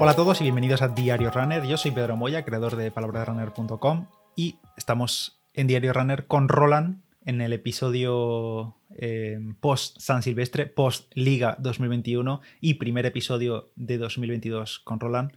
Hola 0.00 0.12
a 0.12 0.14
todos 0.14 0.40
y 0.40 0.44
bienvenidos 0.44 0.80
a 0.80 0.88
Diario 0.88 1.32
Runner. 1.32 1.66
Yo 1.66 1.76
soy 1.76 1.90
Pedro 1.90 2.16
Moya, 2.16 2.44
creador 2.44 2.76
de 2.76 2.92
palabraderunner.com 2.92 4.06
y 4.36 4.60
estamos 4.76 5.40
en 5.54 5.66
Diario 5.66 5.92
Runner 5.92 6.28
con 6.28 6.48
Roland 6.48 7.02
en 7.24 7.40
el 7.40 7.52
episodio 7.52 8.76
eh, 8.96 9.40
post 9.60 9.98
San 9.98 10.22
Silvestre, 10.22 10.66
post 10.66 11.10
Liga 11.16 11.56
2021 11.58 12.40
y 12.60 12.74
primer 12.74 13.06
episodio 13.06 13.72
de 13.74 13.98
2022 13.98 14.78
con 14.78 15.00
Roland. 15.00 15.32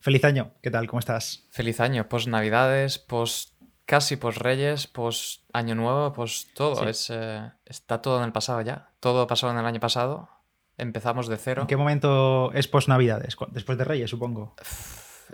Feliz 0.00 0.22
año, 0.26 0.52
¿qué 0.62 0.70
tal? 0.70 0.86
¿Cómo 0.86 1.00
estás? 1.00 1.46
Feliz 1.50 1.80
año, 1.80 2.06
post 2.06 2.28
Navidades, 2.28 2.98
post 2.98 3.54
casi 3.86 4.16
post 4.16 4.36
Reyes, 4.36 4.86
post 4.86 5.44
Año 5.54 5.74
Nuevo, 5.74 6.12
post 6.12 6.50
todo. 6.54 6.76
Sí. 6.76 6.88
Es, 6.88 7.08
eh, 7.08 7.50
está 7.64 8.02
todo 8.02 8.18
en 8.18 8.24
el 8.24 8.32
pasado 8.32 8.60
ya. 8.60 8.90
Todo 9.00 9.26
pasó 9.26 9.50
en 9.50 9.56
el 9.56 9.64
año 9.64 9.80
pasado. 9.80 10.28
Empezamos 10.76 11.28
de 11.28 11.36
cero. 11.36 11.62
¿En 11.62 11.68
qué 11.68 11.76
momento 11.76 12.52
es 12.52 12.66
post 12.68 12.88
Navidades? 12.88 13.36
¿Cu- 13.36 13.46
Después 13.50 13.78
de 13.78 13.84
Reyes, 13.84 14.10
supongo. 14.10 14.54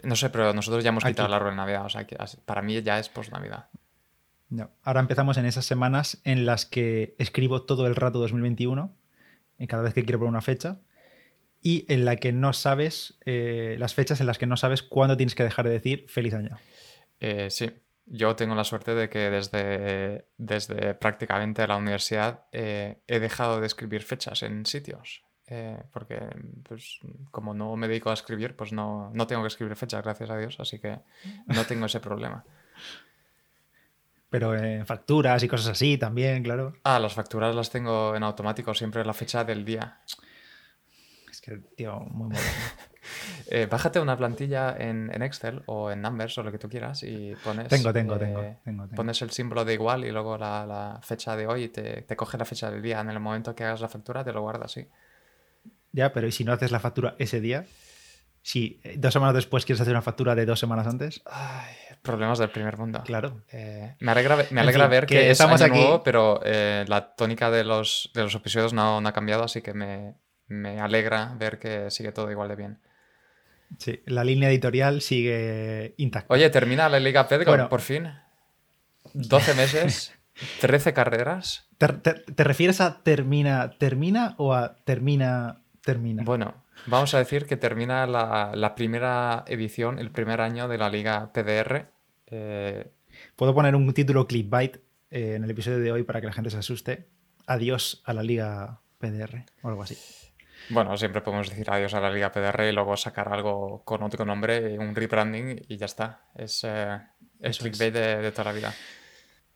No 0.03 0.15
sé, 0.17 0.31
pero 0.31 0.53
nosotros 0.53 0.85
ya 0.85 0.91
hemos 0.91 1.05
Aquí. 1.05 1.13
quitado 1.13 1.29
el 1.29 1.35
árbol 1.35 1.51
de 1.51 1.57
Navidad. 1.57 1.85
O 1.87 1.89
sea, 1.89 2.07
que 2.07 2.17
para 2.45 2.63
mí 2.63 2.81
ya 2.83 2.99
es 2.99 3.09
post 3.09 3.33
Navidad. 3.33 3.69
No. 4.49 4.71
Ahora 4.83 5.01
empezamos 5.01 5.37
en 5.39 5.47
esas 5.47 5.65
semanas 5.65 6.21
en 6.25 6.45
las 6.45 6.67
que 6.67 7.15
escribo 7.19 7.63
todo 7.63 7.87
el 7.87 7.97
rato 7.97 8.19
2021, 8.19 8.95
en 9.59 9.67
cada 9.67 9.83
vez 9.83 9.95
que 9.95 10.05
quiero 10.05 10.19
poner 10.19 10.31
una 10.31 10.43
fecha, 10.43 10.79
y 11.63 11.85
en 11.93 12.05
la 12.05 12.17
que 12.17 12.33
no 12.33 12.53
sabes, 12.53 13.19
eh, 13.27 13.77
las 13.79 13.95
fechas 13.95 14.21
en 14.21 14.27
las 14.27 14.39
que 14.39 14.47
no 14.47 14.57
sabes 14.57 14.83
cuándo 14.83 15.17
tienes 15.17 15.35
que 15.35 15.45
dejar 15.45 15.67
de 15.67 15.73
decir 15.73 16.07
feliz 16.09 16.35
año. 16.35 16.59
Eh, 17.21 17.49
sí, 17.51 17.71
yo 18.07 18.35
tengo 18.35 18.55
la 18.55 18.65
suerte 18.65 18.95
de 18.95 19.09
que 19.09 19.31
desde, 19.31 20.25
desde 20.39 20.95
prácticamente 20.95 21.67
la 21.67 21.77
universidad 21.77 22.45
eh, 22.53 23.03
he 23.07 23.21
dejado 23.21 23.61
de 23.61 23.67
escribir 23.67 24.03
fechas 24.03 24.43
en 24.43 24.65
sitios. 24.67 25.23
Eh, 25.51 25.83
porque, 25.93 26.21
pues, 26.69 27.01
como 27.33 27.53
no 27.55 27.75
me 27.77 27.89
dedico 27.89 28.11
a 28.11 28.15
escribir, 28.15 28.55
pues 28.55 28.73
no, 28.73 29.11
no 29.13 29.27
tengo 29.27 29.43
que 29.43 29.49
escribir 29.49 29.77
fechas, 29.77 30.03
gracias 30.03 30.31
a 30.31 30.39
Dios. 30.39 30.59
Así 30.61 30.79
que 30.79 31.01
no 31.47 31.65
tengo 31.67 31.87
ese 31.87 31.99
problema. 32.01 32.45
Pero 34.31 34.57
en 34.57 34.87
facturas 34.87 35.43
y 35.43 35.49
cosas 35.49 35.73
así 35.73 35.99
también, 35.99 36.45
claro. 36.45 36.75
Ah, 36.85 37.01
las 37.01 37.15
facturas 37.15 37.55
las 37.55 37.69
tengo 37.69 38.15
en 38.15 38.23
automático, 38.23 38.73
siempre 38.75 39.05
la 39.05 39.13
fecha 39.13 39.43
del 39.43 39.65
día. 39.65 39.99
Es 41.29 41.41
que, 41.41 41.57
tío, 41.77 41.99
muy 41.99 42.29
moderno. 42.29 42.51
Eh, 43.47 43.67
bájate 43.67 43.99
una 43.99 44.17
plantilla 44.17 44.77
en, 44.79 45.11
en 45.13 45.23
Excel 45.23 45.63
o 45.67 45.91
en 45.91 46.01
Numbers 46.03 46.39
o 46.39 46.43
lo 46.45 46.53
que 46.53 46.59
tú 46.59 46.69
quieras 46.69 47.03
y 47.03 47.35
pones. 47.43 47.67
Tengo, 47.67 47.93
tengo, 47.93 48.15
eh, 48.15 48.19
tengo, 48.19 48.41
tengo, 48.63 48.83
tengo. 48.85 48.95
Pones 48.95 49.21
el 49.23 49.31
símbolo 49.31 49.65
de 49.65 49.75
igual 49.75 50.05
y 50.05 50.13
luego 50.13 50.39
la, 50.39 50.65
la 50.67 51.01
fecha 51.03 51.35
de 51.35 51.47
hoy 51.49 51.65
y 51.65 51.69
te, 51.71 52.03
te 52.03 52.15
coge 52.15 52.39
la 52.39 52.45
fecha 52.45 52.71
del 52.71 52.83
día. 52.83 53.01
En 53.01 53.11
el 53.11 53.19
momento 53.19 53.55
que 53.55 53.65
hagas 53.65 53.81
la 53.81 53.89
factura 53.89 54.23
te 54.23 54.33
lo 54.33 54.43
guarda 54.43 54.67
así. 54.67 54.87
Ya, 55.93 56.13
pero 56.13 56.27
¿y 56.27 56.33
si 56.33 56.45
no 56.45 56.53
haces 56.53 56.71
la 56.73 56.81
factura 56.81 57.15
ese 57.19 57.41
día? 57.41 57.67
Si 58.43 58.81
eh, 58.85 58.95
dos 58.97 59.13
semanas 59.13 59.35
después 59.35 59.65
quieres 59.67 59.81
hacer 59.81 59.93
una 59.93 60.03
factura 60.03 60.35
de 60.35 60.47
dos 60.47 60.59
semanas 60.59 60.87
antes, 60.87 61.21
Ay, 61.27 61.75
problemas 62.03 62.39
del 62.39 62.51
primer 62.51 62.79
mundo. 62.79 63.03
claro. 63.05 63.43
Eh, 63.53 63.97
me 64.01 64.13
alegra, 64.13 64.37
me 64.37 64.43
En 64.51 64.59
alegra 64.61 64.85
fin, 64.85 64.91
ver 64.91 65.07
que 65.07 65.15
que, 65.17 65.27
es 65.27 65.33
estamos 65.33 65.61
año 65.61 65.73
aquí- 65.73 65.83
nuevo, 65.83 66.03
pero 66.03 66.41
eh, 66.45 66.85
la 66.89 67.15
tónica 67.15 67.51
de 67.51 67.65
los, 67.65 68.11
de 68.15 68.23
los 68.23 68.35
episodios 68.35 68.73
no, 68.73 69.01
no 69.01 69.09
ha 69.09 69.13
cambiado, 69.13 69.45
así 69.45 69.61
que 69.63 69.75
me, 69.75 70.15
me 70.47 70.81
alegra 70.81 71.35
ver 71.39 71.59
que 71.59 71.91
sigue 71.91 72.13
todo 72.13 72.31
igual 72.31 72.49
de 72.49 72.57
bien. 72.57 72.79
Sí, 73.79 74.01
la 74.07 74.25
línea 74.25 74.49
editorial 74.49 75.01
sigue 75.03 75.95
intacta. 75.99 76.33
Oye, 76.33 76.49
termina 76.51 76.89
la 76.89 76.99
Liga 76.99 77.29
Pedro, 77.29 77.51
Bueno. 77.53 77.69
por 77.69 77.81
fin. 77.83 78.11
12 79.15 79.55
meses, 79.55 80.13
13 80.61 80.93
carreras. 80.95 81.69
¿Te, 81.79 81.89
te- 81.89 82.15
te 82.15 82.45
refieres 82.45 82.81
a 82.81 83.03
termina, 83.03 83.71
termina 83.79 84.35
o 84.39 84.55
a 84.55 84.77
termina, 84.85 85.63
termina? 85.83 86.23
Bueno, 86.25 86.55
vamos 86.87 87.15
a 87.15 87.19
decir 87.19 87.47
que 87.47 87.57
termina 87.57 88.07
la, 88.07 88.53
la 88.55 88.75
primera 88.75 89.45
edición, 89.47 89.99
el 89.99 90.11
primer 90.11 90.41
año 90.41 90.69
de 90.69 90.79
la 90.79 90.89
Liga 90.91 91.33
PDR. 91.33 91.87
Eh, 92.27 92.91
Puedo 93.37 93.55
poner 93.55 93.75
un 93.75 93.93
título 93.93 94.27
clickbait 94.27 94.77
eh, 95.11 95.35
en 95.35 95.45
el 95.45 95.51
episodio 95.51 95.79
de 95.79 95.93
hoy 95.93 96.03
para 96.05 96.21
que 96.21 96.27
la 96.27 96.33
gente 96.33 96.51
se 96.51 96.59
asuste. 96.59 97.09
Adiós 97.47 98.03
a 98.05 98.13
la 98.13 98.23
liga 98.23 98.81
PDR 98.99 99.45
o 99.63 99.69
algo 99.69 99.83
así. 99.83 99.97
bueno, 100.69 100.97
siempre 100.97 101.21
podemos 101.23 101.49
decir 101.51 101.69
adiós 101.71 101.95
a 101.95 102.01
la 102.01 102.11
Liga 102.11 102.31
PDR 102.31 102.69
y 102.69 102.73
luego 102.73 102.97
sacar 102.97 103.33
algo 103.33 103.83
con 103.85 104.03
otro 104.03 104.25
nombre, 104.25 104.79
un 104.79 104.95
rebranding 104.95 105.65
y 105.69 105.77
ya 105.77 105.87
está. 105.87 106.27
Es, 106.37 106.63
eh, 106.65 107.01
es 107.41 107.59
clickbait 107.59 107.93
de, 107.93 108.17
de 108.19 108.31
toda 108.31 108.45
la 108.45 108.53
vida. 108.53 108.75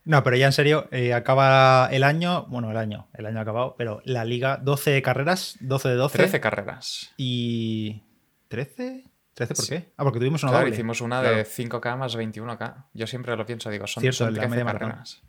No, 0.04 0.22
pero 0.22 0.36
ya 0.36 0.46
en 0.46 0.52
serio, 0.52 0.86
eh, 0.90 1.14
acaba 1.14 1.88
el 1.90 2.04
año, 2.04 2.44
bueno, 2.46 2.70
el 2.70 2.76
año, 2.76 3.08
el 3.14 3.24
año 3.26 3.38
ha 3.38 3.42
acabado, 3.42 3.74
pero 3.78 4.02
la 4.04 4.24
liga, 4.24 4.58
12 4.58 5.00
carreras, 5.02 5.56
12 5.60 5.88
de 5.88 5.94
12. 5.94 6.18
13 6.18 6.40
carreras. 6.40 7.12
y... 7.16 8.02
¿13? 8.50 9.10
¿13 9.34 9.46
por 9.48 9.56
Sí. 9.56 9.68
qué? 9.70 9.92
Ah, 9.96 10.04
porque 10.04 10.18
tuvimos 10.18 10.42
una 10.42 10.52
Claro, 10.52 10.64
doble. 10.66 10.74
hicimos 10.76 11.00
una 11.00 11.20
Claro. 11.22 11.36
de 11.38 11.44
5K 11.44 11.96
más 11.96 12.14
21K. 12.16 12.86
Yo 12.92 13.06
siempre 13.06 13.34
lo 13.36 13.44
pienso, 13.46 13.70
digo, 13.70 13.86
son, 13.86 14.00
Cierto, 14.02 14.18
son 14.18 14.28
en 14.28 14.34
la 14.34 14.40
13 14.40 14.50
media 14.50 14.64
maratón. 14.64 14.88
carreras. 14.90 15.22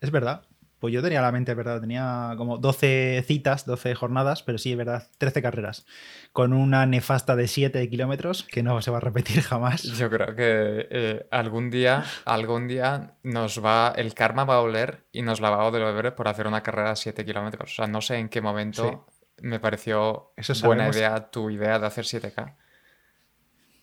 Es 0.00 0.10
verdad. 0.10 0.42
Pues 0.78 0.94
yo 0.94 1.02
tenía 1.02 1.20
la 1.20 1.32
mente, 1.32 1.54
verdad, 1.54 1.80
tenía 1.80 2.34
como 2.36 2.58
12 2.58 3.24
citas, 3.26 3.66
12 3.66 3.94
jornadas, 3.94 4.42
pero 4.42 4.58
sí, 4.58 4.74
verdad, 4.74 5.08
13 5.18 5.42
carreras. 5.42 5.86
Con 6.32 6.52
una 6.52 6.86
nefasta 6.86 7.34
de 7.34 7.48
7 7.48 7.88
kilómetros 7.88 8.44
que 8.44 8.62
no 8.62 8.80
se 8.80 8.90
va 8.90 8.98
a 8.98 9.00
repetir 9.00 9.42
jamás. 9.42 9.82
Yo 9.82 10.08
creo 10.08 10.36
que 10.36 10.86
eh, 10.90 11.26
algún 11.30 11.70
día, 11.70 12.04
algún 12.24 12.68
día 12.68 13.14
nos 13.22 13.64
va, 13.64 13.92
el 13.96 14.14
karma 14.14 14.44
va 14.44 14.56
a 14.56 14.60
oler 14.60 15.04
y 15.10 15.22
nos 15.22 15.40
la 15.40 15.50
va 15.50 15.66
a 15.66 15.70
devolver 15.70 16.14
por 16.14 16.28
hacer 16.28 16.46
una 16.46 16.62
carrera 16.62 16.90
de 16.90 16.96
7 16.96 17.24
kilómetros. 17.24 17.72
O 17.72 17.74
sea, 17.74 17.86
no 17.86 18.00
sé 18.00 18.18
en 18.18 18.28
qué 18.28 18.40
momento 18.40 19.06
me 19.40 19.60
pareció 19.60 20.32
Eso 20.36 20.54
buena 20.66 20.88
idea 20.88 21.30
tu 21.30 21.50
idea 21.50 21.78
de 21.78 21.86
hacer 21.86 22.04
7K. 22.04 22.54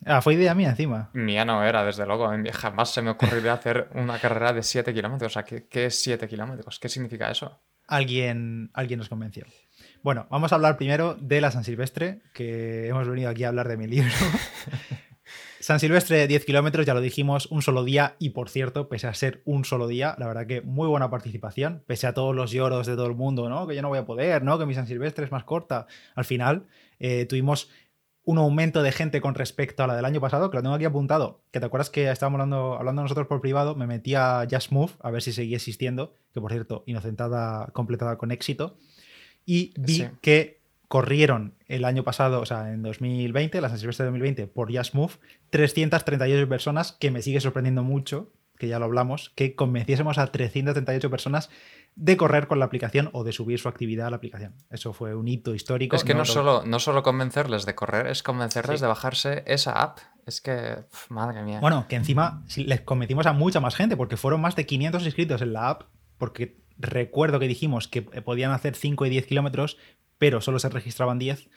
Ah, 0.05 0.21
fue 0.21 0.35
idea 0.35 0.53
mía 0.53 0.69
encima. 0.69 1.09
Mía 1.13 1.43
no 1.45 1.63
era, 1.63 1.83
desde 1.83 2.05
luego. 2.05 2.29
Jamás 2.53 2.91
se 2.91 3.01
me 3.01 3.09
ocurriría 3.09 3.53
hacer 3.53 3.89
una 3.95 4.19
carrera 4.19 4.53
de 4.53 4.61
7 4.61 4.93
kilómetros. 4.93 5.31
O 5.31 5.33
sea, 5.33 5.43
¿qué, 5.43 5.67
qué 5.67 5.88
es 5.88 5.99
7 5.99 6.27
kilómetros? 6.27 6.79
¿Qué 6.79 6.89
significa 6.89 7.31
eso? 7.31 7.59
Alguien, 7.88 8.69
alguien 8.73 8.99
nos 8.99 9.09
convenció. 9.09 9.45
Bueno, 10.03 10.27
vamos 10.29 10.51
a 10.51 10.55
hablar 10.55 10.77
primero 10.77 11.15
de 11.15 11.41
la 11.41 11.49
San 11.49 11.63
Silvestre, 11.63 12.21
que 12.33 12.88
hemos 12.88 13.07
venido 13.07 13.29
aquí 13.29 13.44
a 13.44 13.47
hablar 13.47 13.67
de 13.67 13.77
mi 13.77 13.88
libro. 13.88 14.11
San 15.59 15.79
Silvestre, 15.79 16.27
10 16.27 16.45
kilómetros, 16.45 16.85
ya 16.85 16.94
lo 16.94 17.01
dijimos, 17.01 17.47
un 17.47 17.63
solo 17.63 17.83
día. 17.83 18.15
Y 18.19 18.29
por 18.29 18.49
cierto, 18.49 18.88
pese 18.88 19.07
a 19.07 19.13
ser 19.15 19.41
un 19.45 19.65
solo 19.65 19.88
día, 19.88 20.15
la 20.19 20.27
verdad 20.27 20.45
que 20.45 20.61
muy 20.61 20.88
buena 20.88 21.09
participación. 21.09 21.83
Pese 21.88 22.05
a 22.05 22.13
todos 22.13 22.35
los 22.35 22.51
lloros 22.51 22.85
de 22.85 22.94
todo 22.94 23.07
el 23.07 23.15
mundo, 23.15 23.49
¿no? 23.49 23.65
Que 23.65 23.75
yo 23.75 23.81
no 23.81 23.89
voy 23.89 23.97
a 23.97 24.05
poder, 24.05 24.44
¿no? 24.44 24.59
Que 24.59 24.67
mi 24.67 24.75
San 24.75 24.85
Silvestre 24.85 25.25
es 25.25 25.31
más 25.31 25.44
corta. 25.44 25.88
Al 26.13 26.25
final, 26.25 26.67
eh, 26.99 27.25
tuvimos 27.25 27.71
un 28.25 28.38
aumento 28.40 28.81
de 28.84 28.91
gente 28.91 29.22
con 29.22 29.36
respecto 29.36 29.84
a 29.84 29.88
la 29.88 29.96
del 29.96 30.03
año 30.06 30.19
pasado, 30.19 30.50
que 30.50 30.58
lo 30.58 30.63
tengo 30.63 30.75
aquí 30.75 30.86
apuntado. 30.86 31.41
Que 31.52 31.59
te 31.59 31.68
acuerdas 31.68 31.90
que 31.91 32.09
estábamos 32.09 32.40
hablando, 32.40 32.74
hablando 32.74 33.03
nosotros 33.03 33.28
por 33.28 33.40
privado, 33.40 33.75
me 33.75 33.86
metí 33.88 34.16
a 34.16 34.47
Just 34.50 34.72
Move 34.72 34.94
a 35.02 35.12
ver 35.12 35.22
si 35.22 35.31
seguía 35.31 35.58
existiendo, 35.58 36.13
que 36.34 36.41
por 36.41 36.52
cierto, 36.52 36.84
inocentada, 36.88 37.68
completada 37.68 38.18
con 38.18 38.31
éxito. 38.31 38.78
Y 39.46 39.74
vi 39.78 39.94
Sí. 39.96 40.08
que 40.22 40.59
corrieron 40.88 41.53
el 41.68 41.86
año 41.86 42.03
pasado, 42.03 42.41
o 42.41 42.46
sea, 42.46 42.72
en 42.74 42.81
2020, 42.81 43.62
la 43.62 43.69
San 43.69 43.78
Silvestre 43.80 44.03
de 44.06 44.12
2020, 44.12 44.47
por 44.47 44.75
Just 44.75 44.94
Move, 44.96 45.13
338 45.50 46.47
personas, 46.50 46.94
que 46.94 47.12
me 47.12 47.22
sigue 47.22 47.40
sorprendiendo 47.42 47.84
mucho, 47.84 48.31
que 48.57 48.68
ya 48.68 48.80
lo 48.80 48.86
hablamos, 48.86 49.31
que 49.36 49.56
convenciésemos 49.56 50.18
a 50.18 50.28
338 50.28 51.09
personas 51.09 51.50
de 51.95 52.17
correr 52.17 52.47
con 52.47 52.59
la 52.59 52.66
aplicación 52.66 53.09
o 53.13 53.23
de 53.23 53.31
subir 53.31 53.57
su 53.57 53.69
actividad 53.69 54.07
a 54.07 54.09
la 54.09 54.17
aplicación. 54.17 54.53
Eso 54.69 54.91
fue 54.91 55.16
un 55.16 55.28
hito 55.29 55.56
histórico. 55.56 55.95
Es 55.95 56.03
que 56.03 56.13
no, 56.13 56.19
lo- 56.19 56.25
solo, 56.25 56.63
no 56.66 56.79
solo 56.79 57.03
convencerles 57.03 57.66
de 57.66 57.73
correr, 57.73 58.07
es 58.07 58.22
convencerles 58.22 58.79
Sí. 58.79 58.83
de 58.83 58.88
bajarse 58.88 59.44
esa 59.47 59.72
app. 59.81 60.00
Es 60.25 60.41
que, 60.41 60.51
pf, 60.91 61.13
madre 61.13 61.41
mía. 61.44 61.59
Bueno, 61.61 61.85
que 61.88 61.95
encima 61.95 62.44
les 62.57 62.81
convencimos 62.81 63.25
a 63.28 63.33
mucha 63.33 63.59
más 63.61 63.75
gente, 63.75 63.95
porque 63.95 64.17
fueron 64.17 64.41
más 64.41 64.56
de 64.56 64.66
500 64.66 65.06
inscritos 65.06 65.41
en 65.41 65.53
la 65.53 65.69
app, 65.69 65.83
porque 66.17 66.57
recuerdo 66.78 67.39
que 67.39 67.47
dijimos 67.47 67.88
que 67.88 68.07
eh, 68.12 68.22
podían 68.22 68.51
hacer 68.51 68.75
5 68.75 69.06
y 69.06 69.09
10 69.09 69.25
kilómetros, 69.27 69.77
pero 70.17 70.41
solo 70.41 70.59
se 70.59 70.67
registraban 70.69 71.17
10. 71.19 71.47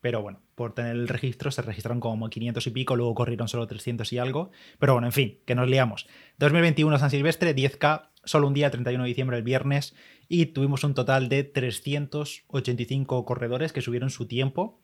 Pero 0.00 0.22
bueno, 0.22 0.40
por 0.54 0.74
tener 0.74 0.92
el 0.92 1.08
registro 1.08 1.50
se 1.50 1.62
registraron 1.62 2.00
como 2.00 2.30
500 2.30 2.66
y 2.66 2.70
pico, 2.70 2.96
luego 2.96 3.14
corrieron 3.14 3.48
solo 3.48 3.66
300 3.66 4.12
y 4.12 4.18
algo. 4.18 4.50
Pero 4.78 4.92
bueno, 4.92 5.08
en 5.08 5.12
fin, 5.12 5.38
que 5.44 5.54
nos 5.54 5.68
liamos. 5.68 6.06
2021 6.38 6.98
San 6.98 7.10
Silvestre, 7.10 7.54
10K, 7.54 8.10
solo 8.24 8.46
un 8.46 8.54
día, 8.54 8.70
31 8.70 9.02
de 9.02 9.08
diciembre, 9.08 9.36
el 9.36 9.42
viernes, 9.42 9.94
y 10.28 10.46
tuvimos 10.46 10.84
un 10.84 10.94
total 10.94 11.28
de 11.28 11.42
385 11.44 13.24
corredores 13.24 13.72
que 13.72 13.80
subieron 13.80 14.10
su 14.10 14.26
tiempo. 14.26 14.80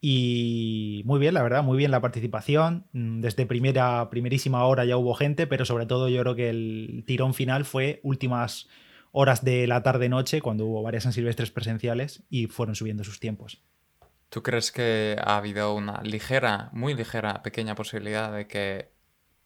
Y 0.00 1.02
muy 1.04 1.20
bien, 1.20 1.34
la 1.34 1.42
verdad, 1.42 1.62
muy 1.62 1.76
bien 1.76 1.90
la 1.90 2.00
participación. 2.00 2.86
Mm, 2.92 3.20
Desde 3.20 3.46
primera, 3.46 4.08
primerísima 4.10 4.64
hora 4.64 4.84
ya 4.84 4.96
hubo 4.96 5.14
gente, 5.14 5.46
pero 5.46 5.64
sobre 5.64 5.86
todo 5.86 6.08
yo 6.08 6.22
creo 6.22 6.34
que 6.34 6.48
el 6.48 7.04
tirón 7.06 7.34
final 7.34 7.64
fue 7.64 8.00
últimas 8.02 8.68
horas 9.12 9.44
de 9.44 9.66
la 9.66 9.82
tarde-noche, 9.82 10.40
cuando 10.40 10.66
hubo 10.66 10.82
varias 10.82 11.02
San 11.04 11.12
Silvestres 11.12 11.50
presenciales 11.50 12.24
y 12.30 12.46
fueron 12.46 12.74
subiendo 12.74 13.04
sus 13.04 13.20
tiempos. 13.20 13.62
¿Tú 14.30 14.42
crees 14.42 14.72
que 14.72 15.16
ha 15.22 15.36
habido 15.36 15.74
una 15.74 16.00
ligera, 16.02 16.70
muy 16.72 16.94
ligera, 16.94 17.42
pequeña 17.42 17.74
posibilidad 17.74 18.32
de 18.32 18.46
que, 18.46 18.90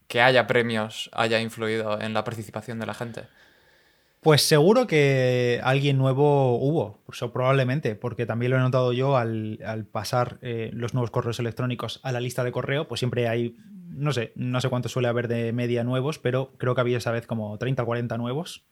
que 0.07 0.21
haya 0.21 0.47
premios 0.47 1.09
haya 1.11 1.41
influido 1.41 1.99
en 1.99 2.13
la 2.13 2.23
participación 2.23 2.79
de 2.79 2.85
la 2.85 2.93
gente? 2.93 3.23
Pues 4.21 4.41
seguro 4.41 4.87
que 4.87 5.59
alguien 5.63 5.97
nuevo 5.99 6.57
hubo, 6.57 7.03
eso 7.11 7.31
probablemente, 7.31 7.93
porque 7.95 8.25
también 8.25 8.51
lo 8.51 8.57
he 8.57 8.59
notado 8.59 8.91
yo 8.91 9.17
al, 9.17 9.87
pasar 9.91 10.39
eh, 10.41 10.71
los 10.73 10.95
nuevos 10.95 11.11
correos 11.11 11.39
electrónicos 11.39 11.99
a 12.01 12.11
la 12.11 12.19
lista 12.19 12.43
de 12.43 12.51
correo, 12.51 12.87
pues 12.87 12.99
siempre 12.99 13.27
hay, 13.27 13.55
no 13.87 14.13
sé, 14.13 14.33
no 14.35 14.61
sé 14.61 14.69
cuánto 14.69 14.89
suele 14.89 15.07
haber 15.09 15.27
de 15.27 15.53
media 15.53 15.83
nuevos, 15.83 16.17
pero 16.17 16.53
creo 16.57 16.73
que 16.73 16.81
había 16.81 16.97
esa 16.97 17.11
vez 17.11 17.27
como 17.27 17.55
30 17.59 17.83
o 17.83 17.85
40 17.85 18.17
nuevos, 18.17 18.65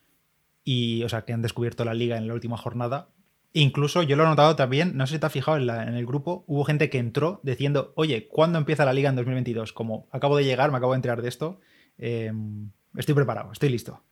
y 0.64 1.04
o 1.04 1.08
sea, 1.08 1.22
que 1.22 1.32
han 1.32 1.42
descubierto 1.42 1.84
la 1.84 1.94
liga 1.94 2.16
en 2.16 2.26
la 2.26 2.34
última 2.34 2.56
jornada. 2.56 3.10
Incluso 3.56 4.02
yo 4.02 4.16
lo 4.16 4.24
he 4.24 4.26
notado 4.26 4.56
también, 4.56 4.96
no 4.96 5.06
sé 5.06 5.14
si 5.14 5.20
te 5.20 5.26
has 5.26 5.32
fijado 5.32 5.58
en, 5.58 5.94
el 5.94 6.06
grupo, 6.06 6.42
hubo 6.48 6.64
gente 6.64 6.90
que 6.90 6.98
entró 6.98 7.38
diciendo, 7.44 7.92
oye, 7.94 8.26
¿cuándo 8.26 8.58
empieza 8.58 8.84
la 8.84 8.92
liga 8.92 9.10
en 9.10 9.14
2022? 9.14 9.72
Como 9.72 10.08
acabo 10.10 10.36
de 10.36 10.44
llegar, 10.44 10.72
me 10.72 10.78
acabo 10.78 10.90
de 10.90 10.96
enterar 10.96 11.22
de 11.22 11.28
esto, 11.28 11.60
em, 11.96 12.72
estoy 12.96 13.14
preparado, 13.14 13.52
estoy 13.52 13.68
listo. 13.68 14.02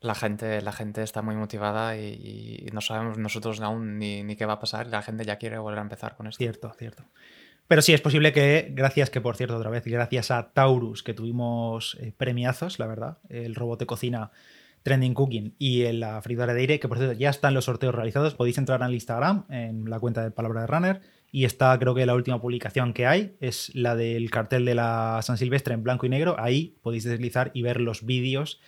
La 0.00 0.16
gente, 0.16 0.60
la 0.60 0.72
gente 0.72 1.04
está 1.04 1.22
muy 1.22 1.36
motivada 1.36 1.96
y, 1.96 2.66
no 2.72 2.80
sabemos 2.80 3.16
nosotros 3.16 3.60
aún 3.60 4.00
ni, 4.00 4.34
qué 4.34 4.44
va 4.44 4.54
a 4.54 4.60
pasar 4.60 4.88
la 4.88 5.02
gente 5.02 5.24
ya 5.24 5.36
quiere 5.36 5.56
volver 5.58 5.78
a 5.78 5.82
empezar 5.82 6.16
con 6.16 6.26
esto. 6.26 6.38
Cierto, 6.38 6.72
cierto. 6.76 7.04
Pero 7.68 7.80
sí, 7.80 7.94
es 7.94 8.00
posible 8.00 8.32
que, 8.32 8.72
gracias, 8.72 9.08
que 9.08 9.20
por 9.20 9.36
cierto, 9.36 9.56
otra 9.56 9.70
vez, 9.70 9.84
gracias 9.84 10.32
a 10.32 10.52
Taurus, 10.52 11.04
que 11.04 11.14
tuvimos 11.14 11.96
eh, 12.00 12.12
premiazos, 12.14 12.80
la 12.80 12.88
verdad, 12.88 13.18
el 13.28 13.54
robot 13.54 13.78
de 13.78 13.86
cocina 13.86 14.32
Trending 14.84 15.14
Cooking 15.14 15.54
y 15.58 15.82
en 15.82 15.98
la 15.98 16.20
freidora 16.20 16.52
de 16.52 16.60
aire, 16.60 16.78
que 16.78 16.88
por 16.88 16.98
cierto 16.98 17.14
ya 17.14 17.30
están 17.30 17.54
los 17.54 17.64
sorteos 17.64 17.94
realizados, 17.94 18.34
podéis 18.34 18.58
entrar 18.58 18.82
al 18.82 18.92
Instagram, 18.92 19.46
en 19.48 19.88
la 19.88 19.98
cuenta 19.98 20.22
de 20.22 20.30
Palabra 20.30 20.60
de 20.60 20.66
Runner, 20.66 21.00
y 21.32 21.46
está, 21.46 21.76
creo 21.78 21.94
que 21.94 22.06
la 22.06 22.14
última 22.14 22.40
publicación 22.40 22.92
que 22.92 23.06
hay 23.06 23.34
es 23.40 23.74
la 23.74 23.96
del 23.96 24.30
cartel 24.30 24.66
de 24.66 24.74
la 24.74 25.20
San 25.22 25.38
Silvestre 25.38 25.74
en 25.74 25.82
blanco 25.82 26.06
y 26.06 26.10
negro. 26.10 26.36
Ahí 26.38 26.76
podéis 26.82 27.04
deslizar 27.04 27.50
y 27.54 27.62
ver 27.62 27.80
los 27.80 28.04
vídeos 28.04 28.60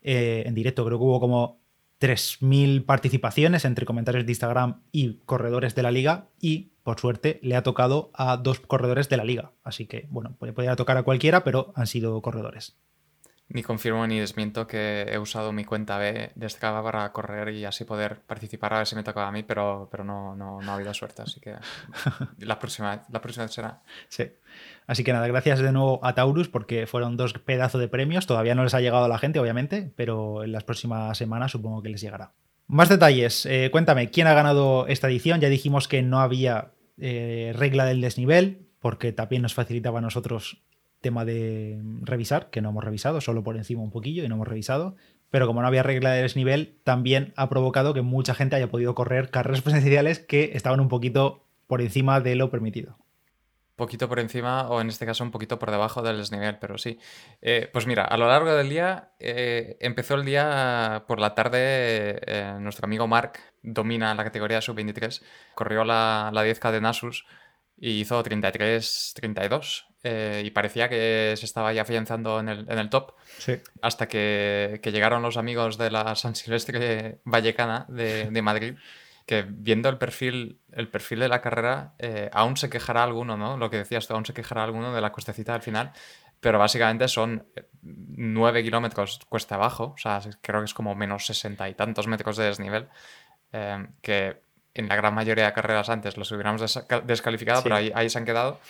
eh, 0.00 0.44
en 0.46 0.54
directo. 0.54 0.86
Creo 0.86 0.96
que 0.96 1.04
hubo 1.04 1.20
como 1.20 1.60
3.000 2.00 2.86
participaciones 2.86 3.64
entre 3.64 3.84
comentarios 3.84 4.24
de 4.24 4.32
Instagram 4.32 4.80
y 4.92 5.18
corredores 5.26 5.74
de 5.74 5.82
la 5.82 5.90
liga 5.90 6.28
y 6.40 6.70
por 6.82 7.00
suerte 7.00 7.40
le 7.42 7.56
ha 7.56 7.62
tocado 7.62 8.10
a 8.14 8.36
dos 8.36 8.60
corredores 8.60 9.08
de 9.08 9.16
la 9.16 9.24
liga. 9.24 9.52
Así 9.64 9.86
que 9.86 10.06
bueno, 10.08 10.36
podría 10.38 10.76
tocar 10.76 10.96
a 10.96 11.02
cualquiera, 11.02 11.42
pero 11.42 11.72
han 11.74 11.88
sido 11.88 12.22
corredores. 12.22 12.76
Ni 13.48 13.62
confirmo 13.62 14.06
ni 14.06 14.18
desmiento 14.18 14.66
que 14.66 15.02
he 15.02 15.18
usado 15.18 15.52
mi 15.52 15.64
cuenta 15.64 15.98
B 15.98 16.32
de 16.34 16.48
Strava 16.48 16.82
para 16.82 17.12
correr 17.12 17.50
y 17.50 17.64
así 17.66 17.84
poder 17.84 18.20
participar 18.22 18.72
a 18.72 18.78
ver 18.78 18.86
si 18.86 18.96
me 18.96 19.02
tocaba 19.02 19.28
a 19.28 19.32
mí, 19.32 19.42
pero, 19.42 19.88
pero 19.90 20.02
no, 20.02 20.34
no, 20.34 20.60
no 20.62 20.72
ha 20.72 20.74
habido 20.74 20.94
suerte, 20.94 21.22
así 21.22 21.40
que 21.40 21.54
la 22.38 22.58
próxima, 22.58 23.02
la 23.10 23.20
próxima 23.20 23.46
será. 23.48 23.82
Sí. 24.08 24.32
Así 24.86 25.04
que 25.04 25.12
nada, 25.12 25.26
gracias 25.26 25.60
de 25.60 25.72
nuevo 25.72 26.00
a 26.02 26.14
Taurus 26.14 26.48
porque 26.48 26.86
fueron 26.86 27.16
dos 27.16 27.34
pedazos 27.34 27.80
de 27.80 27.88
premios. 27.88 28.26
Todavía 28.26 28.54
no 28.54 28.64
les 28.64 28.74
ha 28.74 28.80
llegado 28.80 29.04
a 29.04 29.08
la 29.08 29.18
gente, 29.18 29.38
obviamente, 29.38 29.92
pero 29.94 30.42
en 30.42 30.52
las 30.52 30.64
próximas 30.64 31.16
semanas 31.16 31.52
supongo 31.52 31.82
que 31.82 31.90
les 31.90 32.00
llegará. 32.00 32.32
Más 32.66 32.88
detalles. 32.88 33.46
Eh, 33.46 33.68
cuéntame, 33.70 34.10
¿quién 34.10 34.26
ha 34.26 34.34
ganado 34.34 34.86
esta 34.86 35.08
edición? 35.08 35.40
Ya 35.40 35.48
dijimos 35.48 35.86
que 35.86 36.02
no 36.02 36.20
había 36.20 36.72
eh, 36.98 37.52
regla 37.54 37.84
del 37.84 38.00
desnivel 38.00 38.68
porque 38.80 39.12
también 39.12 39.42
nos 39.42 39.54
facilitaba 39.54 39.98
a 39.98 40.02
nosotros 40.02 40.62
tema 41.04 41.24
de 41.24 41.80
revisar, 42.00 42.50
que 42.50 42.60
no 42.60 42.70
hemos 42.70 42.82
revisado, 42.82 43.20
solo 43.20 43.44
por 43.44 43.56
encima 43.56 43.82
un 43.82 43.92
poquillo 43.92 44.24
y 44.24 44.28
no 44.28 44.34
hemos 44.34 44.48
revisado. 44.48 44.96
Pero 45.30 45.46
como 45.46 45.60
no 45.62 45.68
había 45.68 45.84
regla 45.84 46.10
de 46.10 46.22
desnivel, 46.22 46.78
también 46.82 47.32
ha 47.36 47.48
provocado 47.48 47.94
que 47.94 48.02
mucha 48.02 48.34
gente 48.34 48.56
haya 48.56 48.68
podido 48.68 48.94
correr 48.96 49.30
carreras 49.30 49.62
presenciales 49.62 50.18
que 50.18 50.50
estaban 50.54 50.80
un 50.80 50.88
poquito 50.88 51.44
por 51.68 51.80
encima 51.80 52.20
de 52.20 52.34
lo 52.34 52.50
permitido. 52.50 52.98
Poquito 53.76 54.08
por 54.08 54.20
encima, 54.20 54.68
o 54.68 54.80
en 54.80 54.88
este 54.88 55.04
caso 55.04 55.24
un 55.24 55.32
poquito 55.32 55.58
por 55.58 55.72
debajo 55.72 56.00
del 56.02 56.18
desnivel, 56.18 56.58
pero 56.60 56.78
sí. 56.78 56.98
Eh, 57.42 57.68
pues 57.72 57.88
mira, 57.88 58.04
a 58.04 58.16
lo 58.16 58.28
largo 58.28 58.54
del 58.54 58.68
día, 58.68 59.10
eh, 59.18 59.76
empezó 59.80 60.14
el 60.14 60.24
día 60.24 61.04
por 61.08 61.18
la 61.18 61.34
tarde, 61.34 62.20
eh, 62.24 62.56
nuestro 62.60 62.86
amigo 62.86 63.08
Mark 63.08 63.40
domina 63.62 64.14
la 64.14 64.22
categoría 64.22 64.60
sub-23, 64.60 65.20
corrió 65.54 65.84
la, 65.84 66.30
la 66.32 66.44
10K 66.44 66.70
de 66.70 66.80
Nasus 66.80 67.26
y 67.84 68.00
hizo 68.00 68.22
33-32. 68.22 69.84
Eh, 70.04 70.42
y 70.42 70.50
parecía 70.52 70.88
que 70.88 71.34
se 71.36 71.44
estaba 71.44 71.70
ya 71.74 71.82
afianzando 71.82 72.40
en 72.40 72.48
el, 72.48 72.60
en 72.70 72.78
el 72.78 72.88
top. 72.88 73.12
Hasta 73.82 74.08
que, 74.08 74.80
que, 74.82 74.90
llegaron 74.90 75.20
los 75.20 75.36
amigos 75.36 75.76
de 75.76 75.90
la 75.90 76.16
San 76.16 76.34
Silvestre 76.34 77.18
Vallecana 77.24 77.84
de, 77.88 78.30
de 78.30 78.42
Madrid, 78.42 78.74
que 79.26 79.44
viendo 79.46 79.90
el 79.90 79.98
perfil, 79.98 80.60
el 80.72 80.88
perfil 80.88 81.20
de 81.20 81.28
la 81.28 81.42
carrera, 81.42 81.92
eh, 81.98 82.30
aún 82.32 82.56
se 82.56 82.70
quejará 82.70 83.02
alguno, 83.02 83.36
¿no? 83.36 83.58
Lo 83.58 83.68
que 83.68 83.76
decías 83.76 84.08
tú, 84.08 84.14
aún 84.14 84.24
se 84.24 84.32
quejará 84.32 84.64
alguno 84.64 84.94
de 84.94 85.02
la 85.02 85.12
cuestecita 85.12 85.54
al 85.54 85.62
final. 85.62 85.92
Pero 86.40 86.58
básicamente 86.58 87.06
son 87.08 87.46
9 87.82 88.62
kilómetros 88.62 89.20
cuesta 89.28 89.56
abajo, 89.56 89.92
o 89.94 89.98
sea, 89.98 90.20
creo 90.40 90.60
que 90.60 90.66
es 90.66 90.74
como 90.74 90.94
menos 90.94 91.26
60 91.26 91.68
y 91.68 91.74
tantos 91.74 92.06
metros 92.06 92.38
de 92.38 92.44
desnivel, 92.44 92.88
eh, 93.52 93.86
que 94.02 94.43
en 94.74 94.88
la 94.88 94.96
gran 94.96 95.14
mayoría 95.14 95.46
de 95.46 95.52
carreras 95.52 95.88
antes 95.88 96.16
los 96.16 96.30
hubiéramos 96.32 96.62
descalificado, 97.04 97.62
pero 97.62 97.76
ahí, 97.76 97.92
ahí 97.94 98.10
se 98.10 98.18
han 98.18 98.24
quedado. 98.24 98.60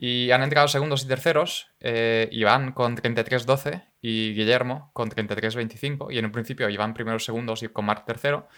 Y 0.00 0.30
han 0.30 0.44
entrado 0.44 0.68
segundos 0.68 1.02
y 1.02 1.08
terceros, 1.08 1.72
eh, 1.80 2.28
Iván 2.30 2.70
con 2.70 2.96
33-12 2.96 3.82
y 4.00 4.32
Guillermo 4.32 4.90
con 4.92 5.10
33-25. 5.10 6.12
Y 6.12 6.18
en 6.18 6.26
un 6.26 6.30
principio 6.30 6.68
Iván 6.68 6.94
primeros 6.94 7.24
segundos 7.24 7.64
y 7.64 7.68
con 7.68 7.84
Marc 7.84 8.06
tercero. 8.06 8.48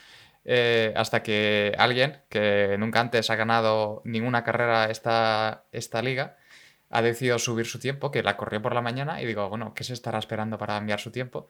Eh, 0.44 0.92
hasta 0.96 1.22
que 1.22 1.74
alguien 1.78 2.20
que 2.28 2.76
nunca 2.78 3.00
antes 3.00 3.30
ha 3.30 3.36
ganado 3.36 4.02
ninguna 4.04 4.44
carrera 4.44 4.90
esta, 4.90 5.64
esta 5.72 6.02
liga 6.02 6.36
ha 6.90 7.00
decidido 7.00 7.38
subir 7.38 7.64
su 7.64 7.78
tiempo, 7.78 8.10
que 8.10 8.22
la 8.22 8.36
corrió 8.36 8.60
por 8.60 8.74
la 8.74 8.82
mañana 8.82 9.22
y 9.22 9.26
digo, 9.26 9.48
bueno, 9.48 9.72
¿qué 9.74 9.82
se 9.82 9.94
estará 9.94 10.18
esperando 10.18 10.58
para 10.58 10.76
enviar 10.76 11.00
su 11.00 11.10
tiempo? 11.10 11.48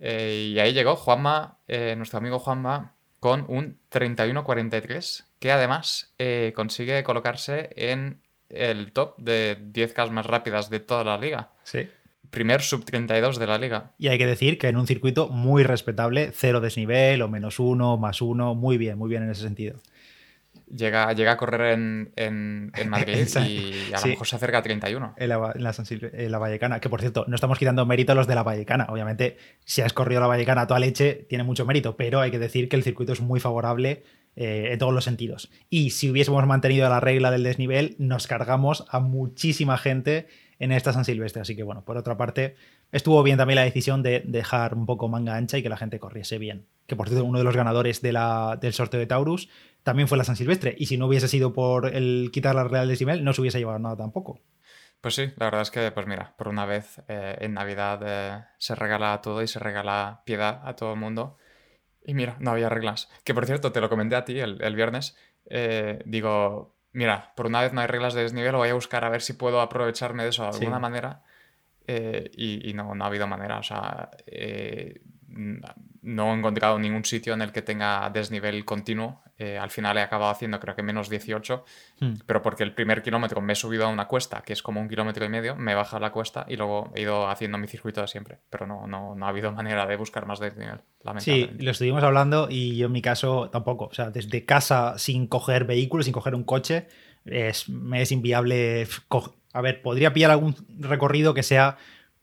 Eh, 0.00 0.50
y 0.54 0.58
ahí 0.58 0.72
llegó 0.72 0.96
Juanma, 0.96 1.58
nuestro 1.68 2.18
amigo 2.18 2.40
Juanma, 2.40 2.94
con 3.20 3.44
un 3.48 3.78
31-43, 3.92 5.24
que 5.38 5.52
además 5.52 6.14
consigue 6.54 7.04
colocarse 7.04 7.70
en 7.76 8.22
el 8.48 8.92
top 8.92 9.16
de 9.18 9.56
10K 9.72 10.10
más 10.10 10.26
rápidas 10.26 10.70
de 10.70 10.80
toda 10.80 11.04
la 11.04 11.18
liga. 11.18 11.52
Sí. 11.62 11.88
Primer 12.30 12.62
sub 12.62 12.84
32 12.84 13.38
de 13.38 13.46
la 13.46 13.58
liga. 13.58 13.92
Y 13.98 14.08
hay 14.08 14.18
que 14.18 14.26
decir 14.26 14.58
que 14.58 14.68
en 14.68 14.76
un 14.76 14.86
circuito 14.86 15.28
muy 15.28 15.64
respetable, 15.64 16.30
cero 16.32 16.60
desnivel 16.60 17.22
o 17.22 17.28
menos 17.28 17.58
uno, 17.58 17.96
más 17.96 18.22
uno, 18.22 18.54
muy 18.54 18.78
bien, 18.78 18.98
muy 18.98 19.08
bien 19.08 19.22
en 19.24 19.30
ese 19.30 19.42
sentido. 19.42 19.78
Llega, 20.74 21.12
llega 21.12 21.32
a 21.32 21.36
correr 21.36 21.72
en, 21.72 22.12
en, 22.16 22.70
Madrid 22.88 23.26
y 23.46 23.92
a 23.92 24.00
lo 24.00 24.06
mejor 24.06 24.26
se 24.26 24.36
acerca 24.36 24.58
a 24.58 24.62
31. 24.62 25.14
En 25.16 25.28
la, 25.28 25.54
en, 25.54 26.30
la, 26.32 26.38
Vallecana, 26.38 26.80
que 26.80 26.88
por 26.88 27.00
cierto, 27.00 27.24
no 27.26 27.34
estamos 27.34 27.58
quitando 27.58 27.84
mérito 27.86 28.12
a 28.12 28.14
los 28.14 28.26
de 28.26 28.34
la 28.34 28.42
Vallecana. 28.42 28.86
Obviamente, 28.88 29.36
si 29.64 29.82
has 29.82 29.92
corrido 29.92 30.20
la 30.20 30.26
Vallecana 30.26 30.62
a 30.62 30.66
toda 30.66 30.80
leche, 30.80 31.26
tiene 31.28 31.44
mucho 31.44 31.66
mérito, 31.66 31.96
pero 31.96 32.20
hay 32.20 32.30
que 32.30 32.38
decir 32.38 32.68
que 32.68 32.76
el 32.76 32.82
circuito 32.82 33.12
es 33.12 33.20
muy 33.20 33.40
favorable 33.40 34.04
eh, 34.36 34.68
en 34.72 34.78
todos 34.78 34.94
los 34.94 35.04
sentidos. 35.04 35.50
Y 35.68 35.90
si 35.90 36.08
hubiésemos 36.08 36.46
mantenido 36.46 36.88
la 36.88 37.00
regla 37.00 37.32
del 37.32 37.42
desnivel, 37.42 37.96
nos 37.98 38.28
cargamos 38.28 38.84
a 38.88 39.00
muchísima 39.00 39.76
gente 39.76 40.28
en 40.60 40.70
esta 40.70 40.92
San 40.92 41.04
Silvestre. 41.04 41.42
Así 41.42 41.56
que 41.56 41.64
bueno, 41.64 41.84
por 41.84 41.96
otra 41.96 42.16
parte, 42.16 42.54
estuvo 42.92 43.22
bien 43.24 43.38
también 43.38 43.56
la 43.56 43.64
decisión 43.64 44.04
de 44.04 44.22
dejar 44.24 44.74
un 44.74 44.86
poco 44.86 45.08
manga 45.08 45.34
ancha 45.34 45.58
y 45.58 45.62
que 45.62 45.68
la 45.68 45.76
gente 45.76 45.98
corriese 45.98 46.38
bien. 46.38 46.66
Que 46.86 46.94
por 46.94 47.08
cierto, 47.08 47.24
uno 47.24 47.38
de 47.38 47.44
los 47.44 47.56
ganadores 47.56 48.02
de 48.02 48.12
la, 48.12 48.56
del 48.60 48.72
sorteo 48.72 49.00
de 49.00 49.06
Taurus 49.06 49.48
también 49.82 50.08
fue 50.08 50.18
la 50.18 50.24
San 50.24 50.36
Silvestre. 50.36 50.74
Y 50.78 50.86
si 50.86 50.96
no 50.96 51.06
hubiese 51.06 51.28
sido 51.28 51.52
por 51.52 51.86
el 51.86 52.30
quitar 52.32 52.54
la 52.54 52.64
regla 52.64 52.80
del 52.80 52.88
desnivel, 52.88 53.24
no 53.24 53.32
se 53.32 53.40
hubiese 53.40 53.58
llevado 53.58 53.78
nada 53.78 53.96
tampoco. 53.96 54.40
Pues 55.00 55.14
sí, 55.14 55.32
la 55.36 55.46
verdad 55.46 55.62
es 55.62 55.70
que, 55.70 55.90
pues 55.92 56.06
mira, 56.06 56.34
por 56.36 56.48
una 56.48 56.66
vez 56.66 57.00
eh, 57.08 57.38
en 57.40 57.54
Navidad 57.54 58.00
eh, 58.04 58.44
se 58.58 58.74
regala 58.74 59.20
todo 59.22 59.42
y 59.42 59.48
se 59.48 59.58
regala 59.58 60.22
piedad 60.24 60.60
a 60.64 60.76
todo 60.76 60.92
el 60.92 61.00
mundo. 61.00 61.38
Y 62.04 62.14
mira, 62.14 62.36
no 62.40 62.50
había 62.50 62.68
reglas. 62.68 63.08
Que 63.24 63.34
por 63.34 63.46
cierto, 63.46 63.72
te 63.72 63.80
lo 63.80 63.88
comenté 63.88 64.16
a 64.16 64.24
ti 64.24 64.38
el, 64.38 64.74
viernes. 64.74 65.16
Eh, 65.46 66.02
digo, 66.04 66.74
mira, 66.92 67.32
por 67.34 67.46
una 67.46 67.62
vez 67.62 67.72
no 67.72 67.80
hay 67.80 67.86
reglas 67.86 68.14
de 68.14 68.22
desnivel, 68.22 68.56
voy 68.56 68.68
a 68.68 68.74
buscar 68.74 69.04
a 69.04 69.10
ver 69.10 69.22
si 69.22 69.32
puedo 69.32 69.60
aprovecharme 69.60 70.24
de 70.24 70.30
eso 70.30 70.42
de 70.42 70.50
alguna 70.50 70.78
manera. 70.78 71.22
Eh, 71.86 72.30
y, 72.36 72.72
no, 72.74 72.94
no 72.94 73.04
ha 73.04 73.08
habido 73.08 73.26
manera. 73.26 73.58
O 73.58 73.62
sea, 73.62 74.10
eh, 74.26 75.00
no 76.02 76.32
he 76.32 76.38
encontrado 76.38 76.78
ningún 76.78 77.04
sitio 77.04 77.34
en 77.34 77.42
el 77.42 77.52
que 77.52 77.62
tenga 77.62 78.08
desnivel 78.10 78.64
continuo. 78.64 79.22
Eh, 79.38 79.58
al 79.58 79.70
final 79.70 79.96
he 79.96 80.02
acabado 80.02 80.30
haciendo 80.30 80.60
creo 80.60 80.74
que 80.76 80.82
menos 80.82 81.08
18, 81.08 81.64
hmm. 82.00 82.12
pero 82.26 82.42
porque 82.42 82.62
el 82.62 82.74
primer 82.74 83.02
kilómetro 83.02 83.40
me 83.40 83.54
he 83.54 83.56
subido 83.56 83.86
a 83.86 83.88
una 83.88 84.06
cuesta, 84.06 84.42
que 84.42 84.52
es 84.52 84.62
como 84.62 84.80
un 84.80 84.88
kilómetro 84.88 85.24
y 85.24 85.28
medio, 85.28 85.56
me 85.56 85.72
he 85.72 85.74
bajado 85.74 86.00
la 86.00 86.12
cuesta 86.12 86.44
y 86.48 86.56
luego 86.56 86.92
he 86.94 87.02
ido 87.02 87.28
haciendo 87.28 87.56
mi 87.58 87.66
circuito 87.66 88.00
de 88.02 88.08
siempre. 88.08 88.38
Pero 88.50 88.66
no, 88.66 88.86
no, 88.86 89.14
no 89.14 89.26
ha 89.26 89.28
habido 89.28 89.52
manera 89.60 89.86
de 89.86 89.96
buscar 89.96 90.26
más 90.26 90.40
desnivel. 90.40 90.80
Sí, 91.18 91.48
lo 91.58 91.70
estuvimos 91.70 92.02
hablando 92.02 92.48
y 92.50 92.76
yo 92.76 92.86
en 92.86 92.92
mi 92.92 93.02
caso 93.02 93.48
tampoco. 93.50 93.86
O 93.86 93.94
sea, 93.94 94.10
desde 94.10 94.44
casa 94.44 94.98
sin 94.98 95.26
coger 95.26 95.64
vehículos, 95.64 96.04
sin 96.04 96.12
coger 96.12 96.34
un 96.34 96.44
coche, 96.44 96.88
es, 97.24 97.68
me 97.68 98.02
es 98.02 98.12
inviable. 98.12 98.86
A 99.52 99.60
ver, 99.60 99.82
podría 99.82 100.12
pillar 100.12 100.30
algún 100.30 100.54
recorrido 100.78 101.34
que 101.34 101.42
sea 101.42 101.78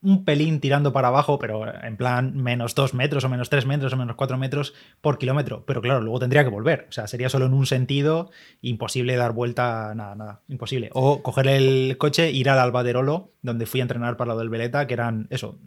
un 0.08 0.24
pelín 0.24 0.62
tirando 0.62 0.94
para 0.94 1.10
abajo, 1.10 1.38
pero 1.38 1.66
en 1.84 1.98
plan 1.98 2.36
menos 2.36 2.76
2 2.76 2.94
metros 2.94 3.26
o 3.26 3.30
menos 3.30 3.50
3 3.50 3.66
metros 3.66 3.92
o 3.92 3.98
menos 3.98 4.16
4 4.16 4.38
metros 4.38 4.74
por 5.02 5.18
kilómetro. 5.18 5.66
Pero 5.66 5.82
claro, 5.82 6.00
luego 6.00 6.20
tendría 6.20 6.46
que 6.46 6.50
volver. 6.50 6.86
O 6.88 6.92
sea, 6.94 7.08
sería 7.08 7.28
solo 7.28 7.46
en 7.46 7.54
un 7.54 7.66
sentido, 7.66 8.32
imposible 8.62 9.18
dar 9.18 9.34
vuelta, 9.34 9.94
nada, 9.96 10.16
nada, 10.16 10.42
imposible. 10.48 10.90
O 10.94 11.22
coger 11.22 11.48
el 11.48 11.98
coche, 11.98 12.32
ir 12.32 12.50
al 12.50 12.60
Albaderolo, 12.60 13.34
donde 13.42 13.66
fui 13.66 13.82
a 13.82 13.84
entrenar 13.84 14.16
para 14.16 14.34
lo 14.34 14.40
del 14.40 14.50
Veleta, 14.50 14.88
que 14.88 14.94
eran 14.94 15.28
eso, 15.30 15.60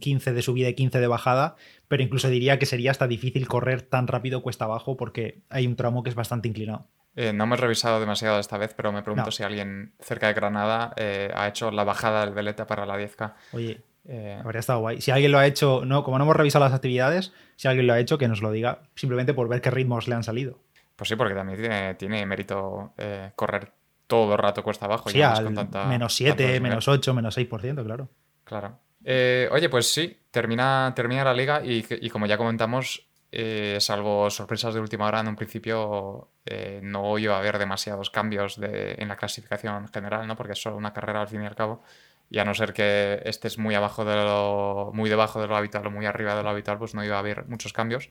15 0.00 0.30
mm, 0.30 0.34
de 0.34 0.42
subida 0.42 0.68
y 0.70 0.74
15 0.74 0.98
de 0.98 1.06
bajada, 1.06 1.56
pero 1.88 2.02
incluso 2.02 2.28
diría 2.28 2.58
que 2.58 2.66
sería 2.66 2.90
hasta 2.90 3.06
difícil 3.06 3.46
correr 3.46 3.82
tan 3.82 4.06
rápido 4.06 4.42
cuesta 4.42 4.64
abajo 4.64 4.96
porque 4.96 5.42
hay 5.50 5.66
un 5.66 5.76
tramo 5.76 6.02
que 6.02 6.08
es 6.08 6.16
bastante 6.16 6.48
inclinado. 6.48 6.88
Eh, 7.14 7.32
no 7.32 7.44
hemos 7.44 7.60
revisado 7.60 8.00
demasiado 8.00 8.38
esta 8.38 8.56
vez, 8.56 8.72
pero 8.74 8.90
me 8.90 9.02
pregunto 9.02 9.30
si 9.30 9.42
alguien 9.42 9.92
cerca 10.00 10.28
de 10.28 10.34
Granada 10.34 10.94
eh, 10.96 11.30
ha 11.34 11.48
hecho 11.48 11.70
la 11.70 11.84
bajada 11.84 12.24
del 12.24 12.34
Veleta 12.34 12.66
para 12.66 12.86
la 12.86 12.96
10K. 12.98 13.34
Oye, 13.52 13.82
eh, 14.08 14.40
habría 14.42 14.60
estado 14.60 14.80
guay. 14.80 15.00
Si 15.00 15.10
alguien 15.10 15.30
lo 15.30 15.38
ha 15.38 15.46
hecho, 15.46 15.84
no, 15.84 16.04
como 16.04 16.18
no 16.18 16.24
hemos 16.24 16.36
revisado 16.36 16.64
las 16.64 16.72
actividades, 16.72 17.32
si 17.56 17.68
alguien 17.68 17.86
lo 17.86 17.92
ha 17.92 18.00
hecho, 18.00 18.16
que 18.16 18.28
nos 18.28 18.40
lo 18.40 18.50
diga, 18.50 18.82
simplemente 18.94 19.34
por 19.34 19.48
ver 19.48 19.60
qué 19.60 19.70
ritmos 19.70 20.08
le 20.08 20.14
han 20.14 20.22
salido. 20.22 20.58
Pues 20.96 21.08
sí, 21.08 21.16
porque 21.16 21.34
también 21.34 21.60
tiene, 21.60 21.94
tiene 21.94 22.24
mérito 22.24 22.94
correr 23.36 23.72
todo 24.06 24.32
el 24.32 24.38
rato 24.38 24.62
cuesta 24.62 24.86
abajo. 24.86 25.10
Sí, 25.10 25.20
al 25.20 25.50
menos 25.88 26.14
7, 26.14 26.60
menos 26.60 26.88
8, 26.88 27.14
menos 27.14 27.36
6%, 27.36 27.84
claro. 27.84 28.08
Claro. 28.44 28.78
oye, 29.04 29.68
pues 29.68 29.92
sí, 29.92 30.18
termina, 30.30 30.92
termina 30.96 31.24
la 31.24 31.34
liga 31.34 31.62
y, 31.64 31.84
y 32.00 32.08
como 32.08 32.26
ya 32.26 32.38
comentamos, 32.38 33.06
eh, 33.34 33.78
salvo 33.80 34.28
sorpresas 34.28 34.74
de 34.74 34.80
última 34.80 35.06
hora, 35.06 35.20
en 35.20 35.28
un 35.28 35.36
principio 35.36 36.28
eh, 36.44 36.80
no 36.82 37.16
iba 37.18 37.34
a 37.34 37.38
haber 37.38 37.58
demasiados 37.58 38.10
cambios 38.10 38.58
en 38.60 39.08
la 39.08 39.16
clasificación 39.16 39.88
general, 39.88 40.26
¿no? 40.26 40.36
porque 40.36 40.52
es 40.52 40.60
solo 40.60 40.76
una 40.76 40.92
carrera 40.92 41.22
al 41.22 41.28
fin 41.28 41.42
y 41.42 41.46
al 41.46 41.56
cabo. 41.56 41.82
Y 42.30 42.38
a 42.38 42.44
no 42.44 42.54
ser 42.54 42.74
que 42.74 43.22
estés 43.24 43.58
muy 43.58 43.74
abajo 43.74 44.04
de 44.04 44.16
lo, 44.16 44.90
muy 44.94 45.08
debajo 45.08 45.40
de 45.40 45.48
lo 45.48 45.56
habitual 45.56 45.86
o 45.86 45.90
muy 45.90 46.04
arriba 46.06 46.34
de 46.34 46.42
lo 46.42 46.50
habitual, 46.50 46.78
pues 46.78 46.94
no 46.94 47.04
iba 47.04 47.16
a 47.16 47.20
haber 47.20 47.46
muchos 47.46 47.72
cambios. 47.72 48.10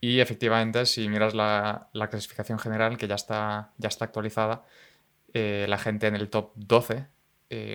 Y 0.00 0.20
efectivamente, 0.20 0.86
si 0.86 1.08
miras 1.08 1.34
la, 1.34 1.88
clasificación 2.10 2.58
general, 2.58 2.98
que 2.98 3.08
ya 3.08 3.16
está, 3.16 3.72
ya 3.78 3.88
está 3.88 4.04
actualizada, 4.06 4.64
eh, 5.34 5.66
la 5.68 5.78
gente 5.78 6.06
en 6.06 6.16
el 6.16 6.30
top 6.30 6.52
12 6.56 7.06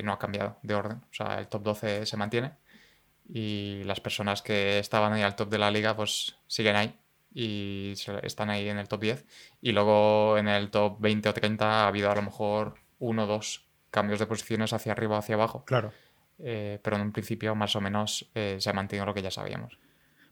no 0.03 0.13
ha 0.13 0.19
cambiado 0.19 0.57
de 0.63 0.75
orden. 0.75 0.97
O 0.97 1.13
sea, 1.13 1.39
el 1.39 1.47
top 1.47 1.63
12 1.63 2.05
se 2.05 2.17
mantiene 2.17 2.53
y 3.27 3.83
las 3.85 3.99
personas 3.99 4.41
que 4.41 4.79
estaban 4.79 5.13
ahí 5.13 5.21
al 5.21 5.35
top 5.35 5.49
de 5.49 5.57
la 5.57 5.71
liga 5.71 5.95
pues 5.95 6.35
siguen 6.47 6.75
ahí 6.75 6.95
y 7.33 7.93
están 8.21 8.49
ahí 8.49 8.69
en 8.69 8.77
el 8.77 8.87
top 8.87 9.01
10 9.01 9.25
y 9.61 9.71
luego 9.71 10.37
en 10.37 10.47
el 10.47 10.69
top 10.69 10.99
20 10.99 11.29
o 11.29 11.33
30 11.33 11.65
ha 11.65 11.87
habido 11.87 12.11
a 12.11 12.15
lo 12.15 12.21
mejor 12.21 12.75
uno 12.99 13.23
o 13.23 13.27
dos 13.27 13.65
cambios 13.89 14.19
de 14.19 14.27
posiciones 14.27 14.73
hacia 14.73 14.91
arriba 14.91 15.15
o 15.15 15.19
hacia 15.19 15.35
abajo. 15.35 15.63
Claro. 15.65 15.91
Eh, 16.39 16.79
pero 16.83 16.95
en 16.95 17.03
un 17.03 17.11
principio 17.11 17.55
más 17.55 17.75
o 17.75 17.81
menos 17.81 18.29
eh, 18.33 18.57
se 18.59 18.69
ha 18.69 18.73
mantenido 18.73 19.05
lo 19.05 19.13
que 19.13 19.21
ya 19.21 19.31
sabíamos. 19.31 19.77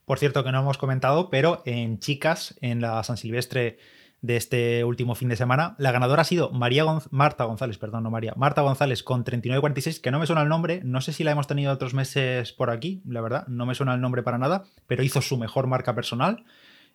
Por 0.05 0.19
cierto, 0.19 0.43
que 0.43 0.51
no 0.51 0.60
hemos 0.60 0.77
comentado, 0.77 1.29
pero 1.29 1.62
en 1.65 2.00
chicas, 2.00 2.57
en 2.62 2.81
la 2.81 3.03
San 3.03 3.17
Silvestre 3.17 3.77
de 4.21 4.37
este 4.37 4.83
último 4.83 5.15
fin 5.15 5.29
de 5.29 5.35
semana. 5.35 5.75
La 5.77 5.91
ganadora 5.91 6.21
ha 6.21 6.25
sido 6.25 6.51
María 6.51 6.85
Marta 7.09 7.43
González, 7.43 7.77
perdón, 7.77 8.03
no 8.03 8.11
María, 8.11 8.33
Marta 8.35 8.61
González 8.61 9.03
con 9.03 9.25
39.46, 9.25 9.99
que 9.99 10.11
no 10.11 10.19
me 10.19 10.27
suena 10.27 10.43
el 10.43 10.49
nombre, 10.49 10.81
no 10.83 11.01
sé 11.01 11.11
si 11.11 11.23
la 11.23 11.31
hemos 11.31 11.47
tenido 11.47 11.73
otros 11.73 11.93
meses 11.93 12.53
por 12.53 12.69
aquí, 12.69 13.01
la 13.05 13.21
verdad, 13.21 13.47
no 13.47 13.65
me 13.65 13.75
suena 13.75 13.95
el 13.95 14.01
nombre 14.01 14.23
para 14.23 14.37
nada, 14.37 14.63
pero 14.87 15.03
hizo 15.03 15.21
su 15.21 15.37
mejor 15.37 15.67
marca 15.67 15.95
personal. 15.95 16.45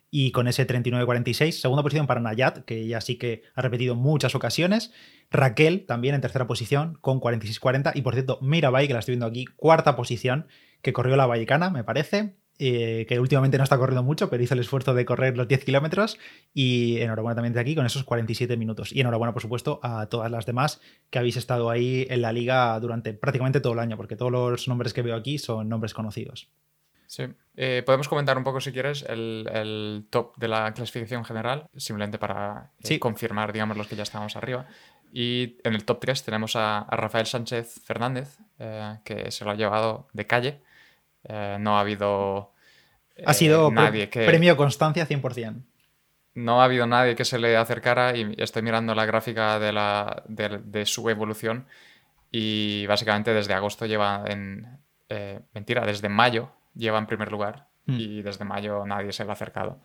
Y 0.09 0.31
con 0.31 0.47
ese 0.47 0.65
39.46, 0.65 1.51
segunda 1.51 1.83
posición 1.83 2.07
para 2.07 2.21
Nayat, 2.21 2.59
que 2.59 2.87
ya 2.87 3.01
sí 3.01 3.17
que 3.17 3.43
ha 3.55 3.61
repetido 3.61 3.93
muchas 3.93 4.35
ocasiones, 4.35 4.93
Raquel 5.29 5.85
también 5.85 6.15
en 6.15 6.21
tercera 6.21 6.47
posición 6.47 6.97
con 7.01 7.19
46.40 7.19 7.91
y 7.93 8.03
por 8.03 8.13
cierto 8.13 8.39
Mirabai, 8.41 8.87
que 8.87 8.93
la 8.93 8.99
estoy 8.99 9.13
viendo 9.13 9.25
aquí, 9.25 9.45
cuarta 9.57 9.97
posición, 9.97 10.47
que 10.81 10.93
corrió 10.93 11.17
la 11.17 11.25
Vallecana, 11.25 11.71
me 11.71 11.83
parece, 11.83 12.37
eh, 12.59 13.05
que 13.07 13.19
últimamente 13.19 13.59
no 13.59 13.63
está 13.63 13.77
corriendo 13.77 14.01
mucho, 14.01 14.31
pero 14.31 14.41
hizo 14.41 14.55
el 14.55 14.59
esfuerzo 14.61 14.95
de 14.95 15.05
correr 15.05 15.37
los 15.37 15.47
10 15.47 15.63
kilómetros 15.63 16.17
y 16.55 16.97
enhorabuena 17.01 17.35
también 17.35 17.53
de 17.53 17.59
aquí 17.59 17.75
con 17.75 17.85
esos 17.85 18.03
47 18.03 18.57
minutos. 18.57 18.91
Y 18.91 19.01
enhorabuena, 19.01 19.31
por 19.31 19.43
supuesto, 19.43 19.79
a 19.83 20.07
todas 20.07 20.31
las 20.31 20.47
demás 20.47 20.81
que 21.11 21.19
habéis 21.19 21.37
estado 21.37 21.69
ahí 21.69 22.07
en 22.09 22.23
la 22.23 22.33
liga 22.33 22.79
durante 22.79 23.13
prácticamente 23.13 23.59
todo 23.59 23.73
el 23.73 23.79
año, 23.79 23.95
porque 23.95 24.15
todos 24.15 24.31
los 24.31 24.67
nombres 24.67 24.93
que 24.93 25.03
veo 25.03 25.15
aquí 25.15 25.37
son 25.37 25.69
nombres 25.69 25.93
conocidos. 25.93 26.49
Sí. 27.05 27.25
Eh, 27.55 27.83
podemos 27.85 28.09
comentar 28.09 28.37
un 28.39 28.43
poco, 28.43 28.59
si 28.59 28.71
quieres, 28.71 29.05
el, 29.07 30.07
top 30.09 30.35
de 30.37 30.47
la 30.47 30.73
clasificación 30.73 31.23
general, 31.25 31.67
simplemente 31.77 32.17
para 32.17 32.71
eh, 32.83 32.99
confirmar, 32.99 33.53
digamos, 33.53 33.77
los 33.77 33.87
que 33.87 33.95
ya 33.95 34.03
estábamos 34.03 34.35
arriba. 34.35 34.65
Y 35.13 35.57
en 35.63 35.75
el 35.75 35.85
top 35.85 35.99
3 35.99 36.23
tenemos 36.23 36.55
a, 36.55 36.87
Rafael 36.89 37.27
Sánchez 37.27 37.81
Fernández, 37.85 38.39
que 39.03 39.29
se 39.29 39.45
lo 39.45 39.51
ha 39.51 39.55
llevado 39.55 40.07
de 40.13 40.25
calle 40.25 40.61
eh, 41.27 41.57
no 41.59 41.77
ha 41.77 41.81
habido. 41.81 42.53
ha 43.25 43.33
sido 43.33 43.71
eh, 43.93 44.09
que. 44.09 44.25
Premio 44.25 44.55
Constancia 44.57 45.07
100%. 45.07 45.63
No 46.35 46.61
ha 46.61 46.65
habido 46.65 46.85
nadie 46.85 47.15
que 47.15 47.25
se 47.25 47.39
le 47.39 47.57
acercara 47.57 48.15
y 48.15 48.35
estoy 48.37 48.61
mirando 48.61 48.93
la 48.93 49.05
gráfica 49.05 49.57
de, 49.59 49.71
la, 49.71 50.23
de, 50.27 50.85
su 50.85 51.09
evolución 51.09 51.65
y 52.31 52.85
básicamente 52.85 53.33
desde 53.33 53.55
agosto 53.55 53.87
lleva 53.87 54.23
en... 54.27 54.79
Eh, 55.09 55.39
mentira, 55.53 55.83
desde 55.83 56.09
mayo 56.09 56.51
lleva 56.75 56.99
en 56.99 57.07
primer 57.07 57.31
lugar 57.31 57.69
hmm. 57.87 57.95
y 57.99 58.21
desde 58.21 58.45
mayo 58.45 58.85
nadie 58.85 59.13
se 59.13 59.23
le 59.23 59.31
ha 59.31 59.33
acercado. 59.33 59.81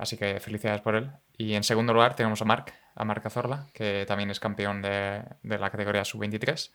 así 0.00 0.16
que 0.16 0.40
felicidades 0.40 0.80
por 0.80 0.96
él. 0.96 1.12
Y 1.38 1.54
en 1.54 1.62
segundo 1.62 1.92
lugar 1.92 2.16
tenemos 2.16 2.42
a 2.42 2.44
Marc, 2.44 2.74
a 2.96 3.04
Marc 3.04 3.24
Azorla, 3.24 3.68
que 3.72 4.04
también 4.08 4.30
es 4.32 4.40
campeón 4.40 4.82
de, 4.82 5.22
de 5.44 5.58
la 5.58 5.70
categoría 5.70 6.04
sub-23. 6.04 6.72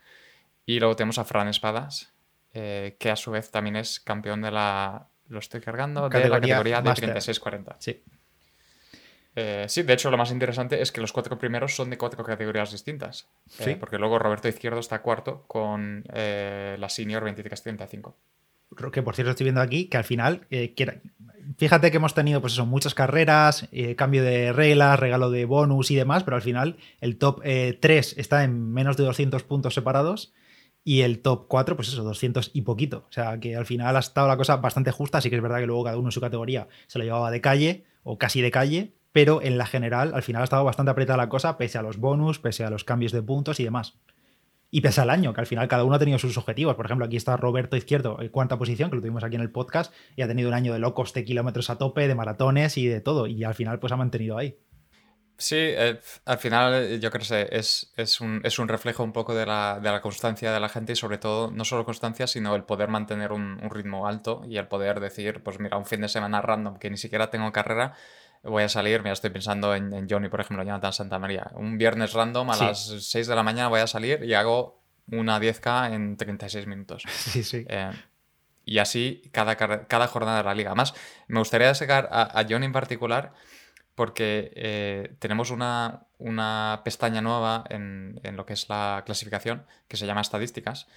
Y 0.65 0.79
luego 0.79 0.95
tenemos 0.95 1.17
a 1.17 1.25
Fran 1.25 1.49
Espadas, 1.49 2.14
eh, 2.57 2.95
que 2.97 3.11
a 3.11 3.17
su 3.17 3.31
vez 3.31 3.51
también 3.51 3.75
es 3.75 3.99
campeón 3.99 4.41
de 4.41 4.49
la. 4.49 5.09
Lo 5.27 5.39
estoy 5.39 5.59
cargando, 5.59 6.07
de 6.07 6.29
la 6.29 6.39
categoría 6.39 6.81
de 6.81 6.89
36-40. 6.89 7.75
Sí. 7.79 8.01
Eh, 9.35 9.65
sí, 9.67 9.83
de 9.83 9.91
hecho 9.91 10.09
lo 10.09 10.17
más 10.17 10.31
interesante 10.31 10.81
es 10.81 10.93
que 10.93 11.01
los 11.01 11.11
cuatro 11.11 11.37
primeros 11.37 11.75
son 11.75 11.89
de 11.89 11.97
cuatro 11.97 12.23
categorías 12.23 12.71
distintas. 12.71 13.27
Eh, 13.59 13.63
sí. 13.65 13.75
porque 13.75 13.97
luego 13.97 14.19
Roberto 14.19 14.47
Izquierdo 14.47 14.79
está 14.79 15.01
cuarto 15.01 15.43
con 15.47 16.05
la 16.07 16.87
senior 16.87 17.25
23-35. 17.25 18.13
Que 18.91 19.01
por 19.01 19.15
cierto 19.15 19.31
estoy 19.31 19.45
viendo 19.45 19.61
aquí 19.61 19.89
que 19.89 19.97
al 19.97 20.03
final, 20.05 20.47
fíjate 21.57 21.91
que 21.91 21.97
hemos 21.97 22.13
tenido 22.13 22.39
pues 22.39 22.53
eso, 22.53 22.65
muchas 22.65 22.93
carreras, 22.93 23.67
cambio 23.97 24.23
de 24.23 24.53
reglas, 24.53 24.97
regalo 24.97 25.29
de 25.29 25.43
bonus 25.43 25.91
y 25.91 25.95
demás, 25.95 26.23
pero 26.23 26.37
al 26.37 26.41
final 26.41 26.77
el 27.01 27.17
top 27.17 27.41
3 27.43 28.15
está 28.17 28.45
en 28.45 28.71
menos 28.71 28.95
de 28.95 29.03
200 29.03 29.43
puntos 29.43 29.73
separados 29.73 30.33
y 30.87 31.01
el 31.01 31.23
top 31.23 31.47
4, 31.49 31.75
pues 31.75 31.87
eso, 31.87 32.03
200 32.03 32.51
y 32.53 32.61
poquito. 32.61 33.07
O 33.09 33.11
sea, 33.11 33.39
que 33.39 33.55
al 33.55 33.65
final 33.65 33.95
ha 33.97 33.99
estado 33.99 34.27
la 34.27 34.37
cosa 34.37 34.57
bastante 34.57 34.91
justa. 34.91 35.17
Así 35.17 35.31
que 35.31 35.35
es 35.35 35.41
verdad 35.41 35.57
que 35.57 35.65
luego 35.65 35.83
cada 35.83 35.97
uno 35.97 36.09
en 36.09 36.11
su 36.11 36.21
categoría 36.21 36.67
se 36.85 36.99
lo 36.99 37.03
llevaba 37.03 37.31
de 37.31 37.41
calle 37.41 37.85
o 38.03 38.19
casi 38.19 38.39
de 38.39 38.51
calle. 38.51 38.93
Pero 39.11 39.41
en 39.41 39.57
la 39.57 39.65
general, 39.65 40.13
al 40.13 40.21
final 40.21 40.43
ha 40.43 40.43
estado 40.43 40.63
bastante 40.63 40.91
apretada 40.91 41.17
la 41.17 41.27
cosa, 41.27 41.57
pese 41.57 41.79
a 41.79 41.81
los 41.81 41.97
bonus, 41.97 42.37
pese 42.37 42.63
a 42.63 42.69
los 42.69 42.83
cambios 42.83 43.11
de 43.11 43.23
puntos 43.23 43.59
y 43.59 43.63
demás. 43.63 43.97
Y 44.69 44.81
pese 44.81 45.01
al 45.01 45.09
año, 45.09 45.33
que 45.33 45.41
al 45.41 45.47
final 45.47 45.67
cada 45.67 45.85
uno 45.85 45.95
ha 45.95 45.99
tenido 45.99 46.19
sus 46.19 46.37
objetivos. 46.37 46.75
Por 46.75 46.85
ejemplo, 46.85 47.05
aquí 47.05 47.15
está 47.15 47.35
Roberto 47.35 47.77
Izquierdo, 47.77 48.21
en 48.21 48.29
cuarta 48.29 48.59
posición, 48.59 48.91
que 48.91 48.97
lo 48.97 49.01
tuvimos 49.01 49.23
aquí 49.23 49.35
en 49.35 49.41
el 49.41 49.49
podcast, 49.49 49.91
y 50.15 50.21
ha 50.21 50.27
tenido 50.27 50.49
un 50.49 50.53
año 50.53 50.71
de 50.73 50.79
locos 50.79 51.13
de 51.13 51.23
kilómetros 51.23 51.71
a 51.71 51.77
tope, 51.77 52.07
de 52.07 52.13
maratones 52.13 52.77
y 52.77 52.85
de 52.85 53.01
todo. 53.01 53.25
Y 53.25 53.43
al 53.43 53.55
final, 53.55 53.79
pues 53.79 53.91
ha 53.91 53.97
mantenido 53.97 54.37
ahí. 54.37 54.59
Sí, 55.37 55.57
eh, 55.57 55.99
al 56.25 56.37
final 56.37 56.73
eh, 56.73 56.99
yo 56.99 57.11
creo 57.11 57.27
que 57.27 57.49
es, 57.51 57.91
es, 57.97 58.21
un, 58.21 58.41
es 58.43 58.57
un 58.57 58.67
reflejo 58.69 59.03
un 59.03 59.11
poco 59.11 59.35
de 59.35 59.45
la, 59.45 59.79
de 59.81 59.91
la 59.91 60.01
constancia 60.01 60.53
de 60.53 60.59
la 60.59 60.69
gente 60.69 60.93
y 60.93 60.95
sobre 60.95 61.17
todo, 61.17 61.51
no 61.51 61.65
solo 61.65 61.83
constancia, 61.83 62.25
sino 62.25 62.55
el 62.55 62.63
poder 62.63 62.87
mantener 62.87 63.33
un, 63.33 63.59
un 63.61 63.69
ritmo 63.69 64.07
alto 64.07 64.43
y 64.47 64.57
el 64.57 64.67
poder 64.67 64.99
decir, 65.01 65.43
pues 65.43 65.59
mira, 65.59 65.77
un 65.77 65.85
fin 65.85 66.01
de 66.01 66.07
semana 66.07 66.41
random 66.41 66.77
que 66.77 66.89
ni 66.89 66.97
siquiera 66.97 67.29
tengo 67.29 67.51
carrera, 67.51 67.93
voy 68.43 68.63
a 68.63 68.69
salir, 68.69 69.01
mira, 69.01 69.13
estoy 69.13 69.29
pensando 69.29 69.75
en, 69.75 69.91
en 69.93 70.07
Johnny, 70.09 70.29
por 70.29 70.39
ejemplo, 70.39 70.63
Jonathan 70.63 70.93
Santa 70.93 71.19
María. 71.19 71.51
Un 71.55 71.77
viernes 71.77 72.13
random 72.13 72.51
a 72.51 72.55
las 72.55 72.85
6 72.85 73.27
de 73.27 73.35
la 73.35 73.43
mañana 73.43 73.67
voy 73.67 73.81
a 73.81 73.87
salir 73.87 74.23
y 74.23 74.33
hago 74.35 74.81
una 75.11 75.39
10K 75.39 75.93
en 75.93 76.15
36 76.17 76.67
minutos. 76.67 77.03
Sí, 77.09 77.43
sí. 77.43 77.65
Eh, 77.67 77.91
y 78.63 78.79
así 78.79 79.21
cada, 79.31 79.55
cada 79.57 80.07
jornada 80.07 80.37
de 80.37 80.43
la 80.43 80.55
liga. 80.55 80.71
Además, 80.71 80.93
me 81.27 81.39
gustaría 81.39 81.73
sacar 81.75 82.07
a, 82.11 82.39
a 82.39 82.45
Johnny 82.49 82.65
en 82.65 82.71
particular 82.71 83.33
porque 83.95 84.51
eh, 84.55 85.15
tenemos 85.19 85.51
una, 85.51 86.81
pestaña 86.83 87.21
nueva 87.21 87.63
en, 87.69 88.19
lo 88.33 88.45
que 88.45 88.53
es 88.53 88.69
la 88.69 89.03
clasificación 89.05 89.65
que 89.87 89.97
se 89.97 90.05
llama 90.05 90.21
estadísticas. 90.21 90.87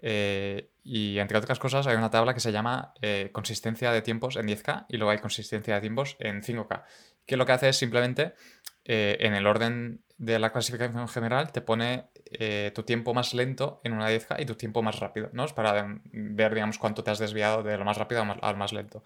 Eh, 0.00 0.70
y 0.84 1.18
entre 1.18 1.38
otras 1.38 1.58
cosas 1.58 1.86
hay 1.86 1.96
una 1.96 2.10
tabla 2.10 2.34
que 2.34 2.40
se 2.40 2.52
llama 2.52 2.92
eh, 3.00 3.30
consistencia 3.32 3.92
de 3.92 4.02
tiempos 4.02 4.36
en 4.36 4.46
10K 4.46 4.86
y 4.90 4.98
luego 4.98 5.10
hay 5.10 5.18
consistencia 5.18 5.74
de 5.74 5.80
tiempos 5.80 6.16
en 6.18 6.42
5K, 6.42 6.82
que 7.24 7.36
lo 7.36 7.46
que 7.46 7.52
hace 7.52 7.68
es 7.70 7.76
simplemente 7.76 8.34
en 8.88 9.34
el 9.34 9.48
orden 9.48 10.00
de 10.16 10.38
la 10.38 10.52
clasificación 10.52 11.08
general 11.08 11.50
te 11.50 11.60
pone 11.60 12.04
tu 12.72 12.84
tiempo 12.84 13.14
más 13.14 13.34
lento 13.34 13.80
en 13.82 13.94
una 13.94 14.08
10K 14.10 14.40
y 14.40 14.46
tu 14.46 14.54
tiempo 14.54 14.80
más 14.80 15.00
rápido, 15.00 15.28
¿no? 15.32 15.44
Es 15.44 15.52
para 15.52 15.98
ver, 16.12 16.54
digamos, 16.54 16.78
cuánto 16.78 17.02
te 17.02 17.10
has 17.10 17.18
desviado 17.18 17.64
de 17.64 17.76
lo 17.78 17.84
más 17.84 17.96
rápido 17.96 18.22
al 18.22 18.56
más 18.56 18.72
lento. 18.72 19.02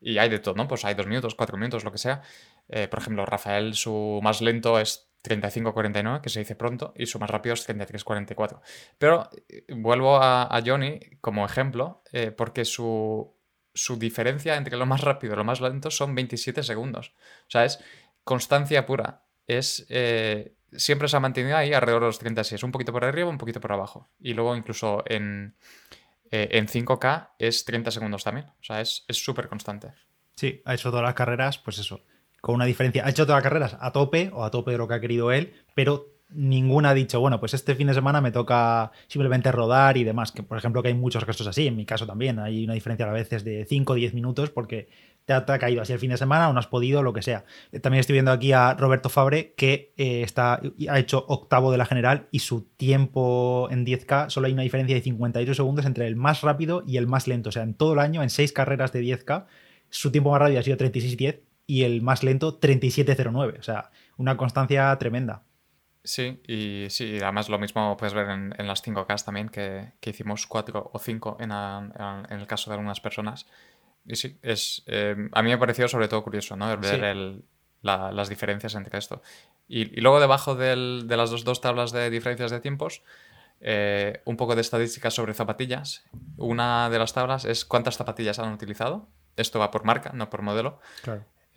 Y 0.00 0.18
hay 0.18 0.30
de 0.30 0.38
todo, 0.38 0.54
¿no? 0.54 0.66
Pues 0.66 0.84
hay 0.84 0.94
dos 0.94 1.06
minutos, 1.06 1.34
cuatro 1.34 1.56
minutos, 1.58 1.84
lo 1.84 1.92
que 1.92 1.98
sea. 1.98 2.22
Eh, 2.70 2.88
por 2.88 3.00
ejemplo, 3.00 3.26
Rafael, 3.26 3.74
su 3.74 4.20
más 4.22 4.40
lento 4.40 4.78
es 4.78 5.10
35-49, 5.24 6.20
que 6.20 6.28
se 6.28 6.38
dice 6.38 6.54
pronto, 6.54 6.94
y 6.96 7.06
su 7.06 7.18
más 7.18 7.28
rápido 7.28 7.54
es 7.54 7.68
33-44. 7.68 8.60
Pero 8.96 9.28
eh, 9.48 9.64
vuelvo 9.74 10.16
a, 10.16 10.62
Johnny 10.64 11.00
como 11.20 11.44
ejemplo, 11.44 12.02
eh, 12.12 12.30
porque 12.30 12.64
su, 12.64 13.34
su, 13.74 13.98
diferencia 13.98 14.56
entre 14.56 14.76
lo 14.76 14.86
más 14.86 15.00
rápido 15.00 15.34
y 15.34 15.36
lo 15.36 15.44
más 15.44 15.60
lento 15.60 15.90
son 15.90 16.14
27 16.14 16.62
segundos. 16.62 17.12
O 17.42 17.50
sea, 17.50 17.64
es 17.64 17.80
constancia 18.22 18.86
pura. 18.86 19.24
Es, 19.46 19.84
siempre 20.72 21.08
se 21.08 21.16
ha 21.16 21.20
mantenido 21.20 21.56
ahí 21.56 21.72
alrededor 21.72 22.02
de 22.02 22.06
los 22.06 22.20
36, 22.20 22.62
un 22.62 22.70
poquito 22.70 22.92
por 22.92 23.04
arriba, 23.04 23.28
un 23.28 23.38
poquito 23.38 23.60
por 23.60 23.72
abajo. 23.72 24.08
Y 24.20 24.34
luego 24.34 24.54
incluso 24.54 25.02
en, 25.06 25.56
en 26.30 26.68
5K 26.68 27.30
es 27.40 27.64
30 27.64 27.90
segundos 27.90 28.22
también. 28.22 28.46
O 28.46 28.62
sea, 28.62 28.80
es 28.80 29.04
súper 29.08 29.48
constante. 29.48 29.92
Sí, 30.36 30.62
ha 30.64 30.72
hecho 30.72 30.90
todas 30.90 31.04
las 31.04 31.14
carreras, 31.14 31.58
pues 31.58 31.78
eso, 31.78 32.02
con 32.40 32.54
una 32.54 32.64
diferencia. 32.64 33.04
Ha 33.06 33.10
hecho 33.10 33.26
todas 33.26 33.38
las 33.38 33.44
carreras 33.44 33.76
a 33.80 33.92
tope 33.92 34.30
o 34.32 34.44
a 34.44 34.50
tope 34.50 34.72
de 34.72 34.78
lo 34.78 34.88
que 34.88 34.94
ha 34.94 35.00
querido 35.00 35.32
él, 35.32 35.52
pero 35.74 36.06
ninguna 36.32 36.90
ha 36.90 36.94
dicho, 36.94 37.20
bueno, 37.20 37.40
pues 37.40 37.54
este 37.54 37.74
fin 37.74 37.88
de 37.88 37.94
semana 37.94 38.20
me 38.20 38.30
toca 38.30 38.92
simplemente 39.08 39.50
rodar 39.52 39.96
y 39.96 40.04
demás. 40.04 40.32
Que 40.32 40.42
por 40.42 40.58
ejemplo, 40.58 40.82
que 40.82 40.88
hay 40.88 40.94
muchos 40.94 41.24
casos 41.24 41.46
así, 41.46 41.66
en 41.66 41.76
mi 41.76 41.84
caso 41.84 42.06
también. 42.06 42.38
Hay 42.38 42.64
una 42.64 42.74
diferencia 42.74 43.08
a 43.08 43.12
veces 43.12 43.44
de 43.44 43.64
5 43.68 43.92
o 43.92 43.96
10 43.96 44.14
minutos 44.14 44.50
porque 44.50 44.88
te 45.24 45.34
ha, 45.34 45.58
caído 45.58 45.82
así 45.82 45.92
el 45.92 45.98
fin 45.98 46.10
de 46.10 46.16
semana 46.16 46.48
o 46.48 46.52
no 46.52 46.58
has 46.58 46.66
podido, 46.66 47.02
lo 47.02 47.12
que 47.12 47.22
sea. 47.22 47.44
También 47.82 48.00
estoy 48.00 48.14
viendo 48.14 48.32
aquí 48.32 48.52
a 48.52 48.74
Roberto 48.74 49.08
Fabre 49.08 49.54
que 49.54 49.92
eh, 49.96 50.22
está, 50.22 50.60
ha 50.88 50.98
hecho 50.98 51.24
octavo 51.28 51.70
de 51.70 51.78
la 51.78 51.86
general 51.86 52.28
y 52.30 52.40
su 52.40 52.62
tiempo 52.62 53.68
en 53.70 53.86
10K 53.86 54.30
solo 54.30 54.46
hay 54.46 54.52
una 54.52 54.62
diferencia 54.62 54.96
de 54.96 55.02
58 55.02 55.54
segundos 55.54 55.86
entre 55.86 56.06
el 56.06 56.16
más 56.16 56.40
rápido 56.40 56.82
y 56.86 56.96
el 56.96 57.06
más 57.06 57.28
lento. 57.28 57.50
O 57.50 57.52
sea, 57.52 57.62
en 57.62 57.74
todo 57.74 57.92
el 57.92 58.00
año, 58.00 58.22
en 58.22 58.30
6 58.30 58.52
carreras 58.52 58.92
de 58.92 59.02
10K, 59.02 59.46
su 59.88 60.10
tiempo 60.10 60.30
más 60.30 60.40
rápido 60.40 60.60
ha 60.60 60.62
sido 60.62 60.76
36.10 60.76 61.40
y 61.70 61.84
el 61.84 62.02
más 62.02 62.24
lento 62.24 62.58
37.09. 62.58 63.60
O 63.60 63.62
sea, 63.62 63.92
una 64.16 64.36
constancia 64.36 64.96
tremenda. 64.98 65.44
Sí, 66.02 66.42
y 66.48 66.86
sí, 66.90 67.18
además 67.22 67.48
lo 67.48 67.60
mismo 67.60 67.96
puedes 67.96 68.12
ver 68.12 68.28
en, 68.28 68.66
las 68.66 68.84
5K 68.84 69.24
también, 69.24 69.48
que, 69.50 69.92
hicimos 70.04 70.48
4 70.48 70.90
o 70.92 70.98
5 70.98 71.36
en, 71.38 71.52
el 71.52 72.46
caso 72.48 72.70
de 72.70 72.74
algunas 72.74 73.00
personas. 73.00 73.46
Y 74.04 74.16
sí, 74.16 74.36
es, 74.42 74.82
eh, 74.86 75.14
a 75.30 75.42
mí 75.42 75.48
me 75.50 75.54
ha 75.54 75.58
parecido 75.60 75.86
sobre 75.86 76.08
todo 76.08 76.24
curioso, 76.24 76.56
¿no? 76.56 76.76
Ver 76.76 77.44
las 77.82 78.28
diferencias 78.28 78.74
entre 78.74 78.98
esto. 78.98 79.22
Y, 79.68 80.00
luego 80.00 80.18
debajo 80.18 80.56
de 80.56 80.74
las 80.74 81.30
dos, 81.30 81.44
dos, 81.44 81.60
tablas 81.60 81.92
de 81.92 82.10
diferencias 82.10 82.50
de 82.50 82.58
tiempos, 82.58 83.04
eh, 83.60 84.22
un 84.24 84.36
poco 84.36 84.56
de 84.56 84.62
estadísticas 84.62 85.14
sobre 85.14 85.34
zapatillas. 85.34 86.02
Una 86.36 86.90
de 86.90 86.98
las 86.98 87.12
tablas 87.12 87.44
es 87.44 87.64
cuántas 87.64 87.96
zapatillas 87.96 88.40
han 88.40 88.52
utilizado 88.52 89.06
esto 89.40 89.58
va 89.58 89.70
por 89.70 89.84
marca, 89.84 90.12
no 90.14 90.30
por 90.30 90.42
modelo. 90.42 90.80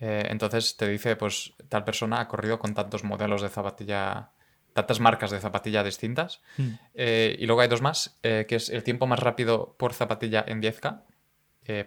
Eh, 0.06 0.26
entonces 0.28 0.76
te 0.76 0.86
dice, 0.86 1.16
pues 1.16 1.54
tal 1.70 1.82
persona 1.82 2.20
ha 2.20 2.28
corrido 2.28 2.58
con 2.58 2.74
tantos 2.74 3.04
modelos 3.04 3.40
de 3.40 3.48
zapatilla, 3.48 4.32
tantas 4.74 5.00
marcas 5.00 5.30
de 5.30 5.40
zapatilla 5.40 5.82
distintas. 5.82 6.42
Hmm. 6.58 6.72
Eh, 6.92 7.34
y 7.38 7.46
luego 7.46 7.62
hay 7.62 7.68
dos 7.68 7.80
más, 7.80 8.18
eh, 8.22 8.44
que 8.46 8.56
es 8.56 8.68
el 8.68 8.82
tiempo 8.82 9.06
más 9.06 9.18
rápido 9.18 9.74
por 9.78 9.94
zapatilla 9.94 10.44
en 10.46 10.60
10K, 10.60 11.04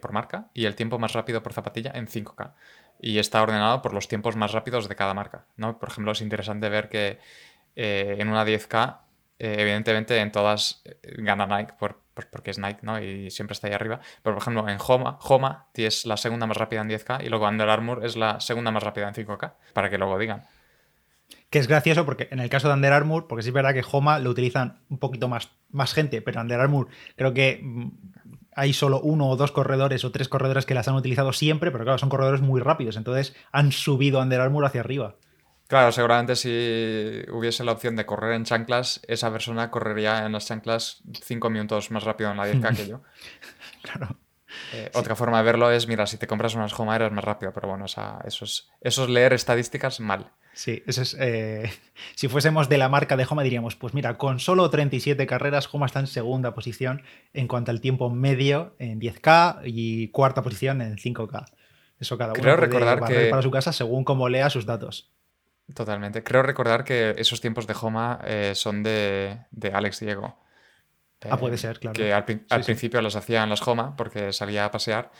por 0.01 0.11
marca, 0.11 0.49
y 0.55 0.65
el 0.65 0.73
tiempo 0.73 0.97
más 0.97 1.13
rápido 1.13 1.43
por 1.43 1.53
zapatilla 1.53 1.91
en 1.93 2.07
5K. 2.07 2.55
Y 2.99 3.19
está 3.19 3.43
ordenado 3.43 3.83
por 3.83 3.93
los 3.93 4.07
tiempos 4.07 4.35
más 4.35 4.51
rápidos 4.51 4.89
de 4.89 4.95
cada 4.95 5.13
marca. 5.13 5.45
¿no? 5.55 5.77
Por 5.77 5.89
ejemplo, 5.89 6.13
es 6.13 6.21
interesante 6.21 6.67
ver 6.69 6.89
que 6.89 7.19
en 7.75 8.27
una 8.27 8.43
10K, 8.43 9.01
evidentemente 9.37 10.17
en 10.17 10.31
todas 10.31 10.81
gana 11.03 11.45
Nike 11.45 11.73
por 11.77 12.01
porque 12.25 12.51
es 12.51 12.57
Nike, 12.57 12.79
¿no? 12.81 12.99
Y 13.01 13.29
siempre 13.29 13.53
está 13.53 13.67
ahí 13.67 13.73
arriba. 13.73 13.99
Pero, 14.23 14.35
por 14.35 14.41
ejemplo, 14.41 14.67
en 14.67 14.77
Homa, 14.85 15.19
Homa 15.21 15.67
es 15.75 16.05
la 16.05 16.17
segunda 16.17 16.47
más 16.47 16.57
rápida 16.57 16.81
en 16.81 16.89
10K 16.89 17.23
y 17.23 17.29
luego 17.29 17.47
Under 17.47 17.69
Armour 17.69 18.05
es 18.05 18.15
la 18.17 18.39
segunda 18.39 18.71
más 18.71 18.83
rápida 18.83 19.07
en 19.07 19.13
5K, 19.13 19.53
para 19.73 19.89
que 19.89 19.97
luego 19.97 20.17
digan. 20.17 20.43
Que 21.49 21.59
es 21.59 21.67
gracioso 21.67 22.05
porque 22.05 22.27
en 22.31 22.39
el 22.39 22.49
caso 22.49 22.67
de 22.67 22.73
Under 22.73 22.93
Armour, 22.93 23.27
porque 23.27 23.43
sí 23.43 23.49
es 23.49 23.53
verdad 23.53 23.73
que 23.73 23.85
Homa 23.89 24.19
lo 24.19 24.29
utilizan 24.29 24.79
un 24.89 24.97
poquito 24.97 25.27
más, 25.27 25.51
más 25.69 25.93
gente, 25.93 26.21
pero 26.21 26.41
Under 26.41 26.59
Armour 26.59 26.87
creo 27.15 27.33
que 27.33 27.61
mm, 27.61 27.91
hay 28.55 28.73
solo 28.73 28.99
uno 29.01 29.27
o 29.27 29.35
dos 29.35 29.51
corredores 29.51 30.03
o 30.03 30.11
tres 30.11 30.29
corredores 30.29 30.65
que 30.65 30.73
las 30.73 30.87
han 30.87 30.95
utilizado 30.95 31.31
siempre, 31.31 31.71
pero 31.71 31.83
claro, 31.83 31.99
son 31.99 32.09
corredores 32.09 32.41
muy 32.41 32.59
rápidos, 32.59 32.97
entonces 32.97 33.35
han 33.51 33.71
subido 33.71 34.19
Under 34.19 34.41
Armour 34.41 34.65
hacia 34.65 34.81
arriba. 34.81 35.15
Claro, 35.67 35.91
seguramente 35.91 36.35
si 36.35 37.29
hubiese 37.29 37.63
la 37.63 37.73
opción 37.73 37.95
de 37.97 38.05
correr 38.05 38.33
en 38.33 38.45
chanclas, 38.45 39.01
esa 39.07 39.31
persona 39.31 39.69
correría 39.69 40.25
en 40.25 40.31
las 40.31 40.47
chanclas 40.47 41.03
cinco 41.23 41.49
minutos 41.49 41.91
más 41.91 42.03
rápido 42.03 42.31
en 42.31 42.37
la 42.37 42.47
10K 42.47 42.75
que 42.75 42.87
yo. 42.87 43.01
claro. 43.81 44.17
Eh, 44.73 44.89
otra 44.93 45.15
forma 45.15 45.39
de 45.39 45.43
verlo 45.43 45.69
es, 45.71 45.87
mira, 45.87 46.07
si 46.07 46.17
te 46.17 46.25
compras 46.25 46.55
unas 46.55 46.77
Homa 46.79 46.95
eres 46.95 47.11
más 47.11 47.23
rápido, 47.23 47.51
pero 47.53 47.67
bueno, 47.67 47.85
eso, 47.85 48.21
es, 48.23 48.69
eso 48.81 49.03
es 49.03 49.09
leer 49.09 49.33
estadísticas 49.33 49.99
mal. 49.99 50.31
Sí, 50.53 50.83
eso 50.87 51.01
es, 51.01 51.15
eh, 51.19 51.69
si 52.15 52.29
fuésemos 52.29 52.69
de 52.69 52.77
la 52.77 52.87
marca 52.87 53.17
de 53.17 53.27
Homa 53.29 53.43
diríamos, 53.43 53.75
pues 53.75 53.93
mira, 53.93 54.17
con 54.17 54.39
solo 54.39 54.69
37 54.69 55.27
carreras, 55.27 55.67
Homa 55.73 55.85
está 55.85 55.99
en 55.99 56.07
segunda 56.07 56.53
posición 56.53 57.03
en 57.33 57.47
cuanto 57.49 57.71
al 57.71 57.81
tiempo 57.81 58.09
medio 58.09 58.73
en 58.79 59.01
10K 59.01 59.63
y 59.65 60.07
cuarta 60.09 60.41
posición 60.41 60.81
en 60.81 60.95
5K. 60.95 61.45
Eso 61.99 62.17
cada 62.17 62.31
uno 62.31 62.41
Creo 62.41 62.55
puede 62.55 62.67
recordar 62.67 63.03
que... 63.05 63.29
para 63.29 63.41
su 63.41 63.51
casa 63.51 63.73
según 63.73 64.03
cómo 64.03 64.29
lea 64.29 64.49
sus 64.49 64.65
datos. 64.65 65.11
Totalmente. 65.73 66.23
Creo 66.23 66.43
recordar 66.43 66.83
que 66.83 67.15
esos 67.17 67.41
tiempos 67.41 67.67
de 67.67 67.75
Homa 67.79 68.19
eh, 68.25 68.53
son 68.55 68.83
de, 68.83 69.39
Alex 69.73 69.99
Diego. 69.99 70.37
ah, 71.29 71.37
puede 71.37 71.57
ser, 71.57 71.79
claro. 71.79 71.93
Que 71.93 72.13
al, 72.13 72.23
principio 72.63 73.01
los 73.01 73.15
hacía 73.15 73.43
en 73.43 73.49
las 73.49 73.65
Homa 73.67 73.95
porque 73.95 74.31
salía 74.31 74.65
a 74.65 74.71
pasear. 74.71 75.11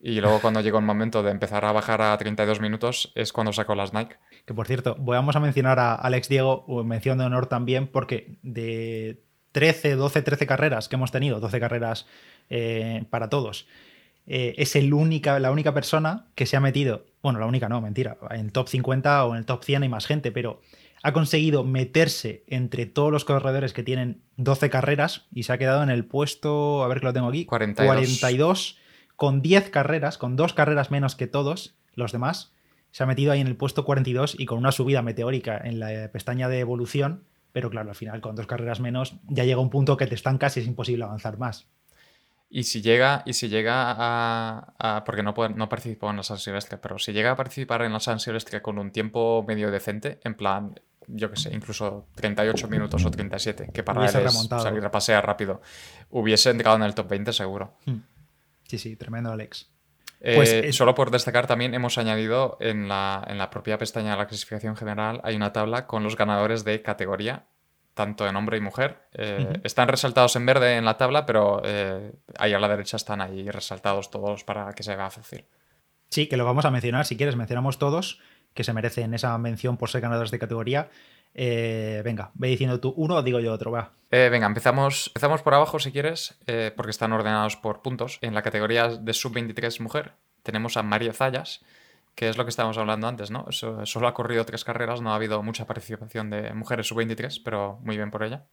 Y 0.00 0.20
luego 0.20 0.40
cuando 0.40 0.60
llegó 0.60 0.78
el 0.78 0.84
momento 0.84 1.22
de 1.22 1.30
empezar 1.30 1.64
a 1.64 1.72
bajar 1.72 2.02
a 2.02 2.18
32 2.18 2.60
minutos 2.60 3.12
es 3.14 3.32
cuando 3.32 3.54
sacó 3.54 3.74
las 3.74 3.94
Nike. 3.94 4.16
Que 4.44 4.52
por 4.52 4.66
cierto, 4.66 4.96
vamos 4.98 5.34
a 5.36 5.40
mencionar 5.40 5.78
a 5.78 5.94
Alex 5.94 6.28
Diego, 6.28 6.66
mención 6.84 7.16
de 7.16 7.24
honor 7.24 7.46
también, 7.46 7.86
porque 7.86 8.36
de 8.42 9.22
13, 9.52 9.94
12, 9.94 10.20
13 10.20 10.46
carreras 10.46 10.88
que 10.88 10.96
hemos 10.96 11.10
tenido, 11.10 11.40
12 11.40 11.58
carreras 11.58 12.06
eh, 12.50 13.06
para 13.08 13.30
todos, 13.30 13.66
eh, 14.26 14.54
es 14.58 14.76
el 14.76 14.92
única, 14.94 15.38
la 15.38 15.50
única 15.50 15.74
persona 15.74 16.26
que 16.34 16.46
se 16.46 16.56
ha 16.56 16.60
metido, 16.60 17.04
bueno, 17.22 17.38
la 17.38 17.46
única 17.46 17.68
no, 17.68 17.80
mentira, 17.80 18.16
en 18.30 18.46
el 18.46 18.52
top 18.52 18.68
50 18.68 19.24
o 19.26 19.32
en 19.32 19.38
el 19.38 19.44
top 19.44 19.64
100 19.64 19.82
hay 19.82 19.88
más 19.88 20.06
gente, 20.06 20.32
pero 20.32 20.60
ha 21.02 21.12
conseguido 21.12 21.64
meterse 21.64 22.44
entre 22.46 22.86
todos 22.86 23.12
los 23.12 23.26
corredores 23.26 23.74
que 23.74 23.82
tienen 23.82 24.22
12 24.36 24.70
carreras 24.70 25.26
y 25.30 25.42
se 25.42 25.52
ha 25.52 25.58
quedado 25.58 25.82
en 25.82 25.90
el 25.90 26.06
puesto, 26.06 26.82
a 26.82 26.88
ver 26.88 27.00
que 27.00 27.06
lo 27.06 27.12
tengo 27.12 27.28
aquí, 27.28 27.44
42, 27.44 28.78
con 29.14 29.42
10 29.42 29.68
carreras, 29.68 30.16
con 30.16 30.36
dos 30.36 30.54
carreras 30.54 30.90
menos 30.90 31.14
que 31.14 31.26
todos 31.26 31.76
los 31.94 32.12
demás. 32.12 32.52
Se 32.90 33.02
ha 33.02 33.06
metido 33.06 33.32
ahí 33.32 33.40
en 33.42 33.48
el 33.48 33.56
puesto 33.56 33.84
42 33.84 34.36
y 34.38 34.46
con 34.46 34.56
una 34.56 34.72
subida 34.72 35.02
meteórica 35.02 35.60
en 35.62 35.78
la 35.78 36.10
pestaña 36.10 36.48
de 36.48 36.60
evolución, 36.60 37.24
pero 37.52 37.68
claro, 37.68 37.90
al 37.90 37.96
final 37.96 38.22
con 38.22 38.34
dos 38.34 38.46
carreras 38.46 38.80
menos 38.80 39.16
ya 39.28 39.44
llega 39.44 39.60
un 39.60 39.70
punto 39.70 39.98
que 39.98 40.06
te 40.06 40.14
estancas 40.14 40.56
y 40.56 40.60
es 40.60 40.66
imposible 40.66 41.04
avanzar 41.04 41.38
más. 41.38 41.66
Y 42.48 42.64
si 42.64 42.82
llega, 42.82 43.22
y 43.26 43.32
si 43.32 43.48
llega 43.48 43.94
a, 43.96 45.02
porque 45.04 45.22
no, 45.22 45.34
no 45.54 45.68
participó 45.68 46.10
en 46.10 46.16
la 46.18 46.22
San 46.22 46.38
Silvestre, 46.38 46.78
pero 46.78 46.98
si 46.98 47.12
llega 47.12 47.32
a 47.32 47.36
participar 47.36 47.82
en 47.82 47.92
la 47.92 48.00
San 48.00 48.20
Silvestre 48.20 48.62
con 48.62 48.78
un 48.78 48.92
tiempo 48.92 49.44
medio 49.46 49.70
decente, 49.70 50.20
en 50.22 50.34
plan, 50.34 50.78
yo 51.08 51.30
qué 51.30 51.36
sé, 51.36 51.52
incluso 51.52 52.06
38 52.14 52.68
minutos 52.68 53.04
o 53.04 53.10
37, 53.10 53.70
que 53.72 53.82
para 53.82 54.06
él 54.06 54.26
es 54.26 54.48
salir 54.48 54.84
a 54.84 54.90
pasear 54.90 55.26
rápido, 55.26 55.62
hubiese 56.10 56.50
entrado 56.50 56.76
en 56.76 56.84
el 56.84 56.94
top 56.94 57.08
20 57.08 57.32
seguro. 57.32 57.76
Hmm. 57.86 57.98
Sí, 58.68 58.78
sí, 58.78 58.96
tremendo 58.96 59.32
Alex. 59.32 59.70
Eh, 60.20 60.36
pues, 60.36 60.76
Solo 60.76 60.94
por 60.94 61.10
destacar 61.10 61.46
también 61.46 61.74
hemos 61.74 61.98
añadido 61.98 62.56
en 62.60 62.88
la, 62.88 63.22
en 63.26 63.36
la 63.36 63.50
propia 63.50 63.76
pestaña 63.76 64.12
de 64.12 64.16
la 64.16 64.26
clasificación 64.26 64.74
general 64.74 65.20
hay 65.22 65.36
una 65.36 65.52
tabla 65.52 65.86
con 65.86 66.02
los 66.02 66.16
ganadores 66.16 66.64
de 66.64 66.80
categoría 66.80 67.44
tanto 67.94 68.26
en 68.26 68.36
hombre 68.36 68.58
y 68.58 68.60
mujer. 68.60 69.08
Eh, 69.12 69.60
están 69.62 69.88
resaltados 69.88 70.36
en 70.36 70.44
verde 70.44 70.76
en 70.76 70.84
la 70.84 70.96
tabla, 70.96 71.24
pero 71.24 71.62
eh, 71.64 72.12
ahí 72.38 72.52
a 72.52 72.58
la 72.58 72.68
derecha 72.68 72.96
están 72.96 73.20
ahí 73.20 73.50
resaltados 73.50 74.10
todos 74.10 74.44
para 74.44 74.72
que 74.74 74.82
se 74.82 74.94
vea 74.94 75.10
fácil. 75.10 75.46
Sí, 76.10 76.26
que 76.26 76.36
lo 76.36 76.44
vamos 76.44 76.64
a 76.64 76.70
mencionar, 76.70 77.06
si 77.06 77.16
quieres, 77.16 77.36
mencionamos 77.36 77.78
todos 77.78 78.20
que 78.52 78.62
se 78.62 78.72
merecen 78.72 79.14
esa 79.14 79.36
mención 79.38 79.76
por 79.76 79.90
ser 79.90 80.00
ganadores 80.00 80.30
de 80.30 80.38
categoría. 80.38 80.88
Eh, 81.34 82.02
venga, 82.04 82.30
ve 82.34 82.48
diciendo 82.48 82.78
tú 82.78 82.94
uno 82.96 83.16
o 83.16 83.22
digo 83.22 83.40
yo 83.40 83.52
otro, 83.52 83.72
va. 83.72 83.94
venga, 84.10 84.46
empezamos, 84.46 85.08
empezamos 85.08 85.42
por 85.42 85.54
abajo 85.54 85.80
si 85.80 85.90
quieres, 85.90 86.38
porque 86.76 86.90
están 86.90 87.12
ordenados 87.12 87.56
por 87.56 87.82
puntos. 87.82 88.18
En 88.20 88.34
la 88.34 88.42
categoría 88.42 88.88
de 88.88 89.12
sub-23 89.12 89.80
mujer 89.80 90.12
tenemos 90.44 90.76
a 90.76 90.84
María 90.84 91.12
Zayas, 91.12 91.64
que 92.14 92.28
es 92.28 92.36
lo 92.36 92.44
que 92.44 92.50
estábamos 92.50 92.78
hablando 92.78 93.08
antes, 93.08 93.30
¿no? 93.30 93.46
solo 93.50 94.08
ha 94.08 94.14
corrido 94.14 94.44
tres 94.44 94.64
carreras, 94.64 95.00
no 95.00 95.12
ha 95.12 95.16
habido 95.16 95.42
mucha 95.42 95.66
participación 95.66 96.30
de 96.30 96.54
mujeres 96.54 96.86
sub-23, 96.86 97.42
pero 97.44 97.78
muy 97.82 97.96
bien 97.96 98.10
por 98.10 98.22
ella. 98.22 98.46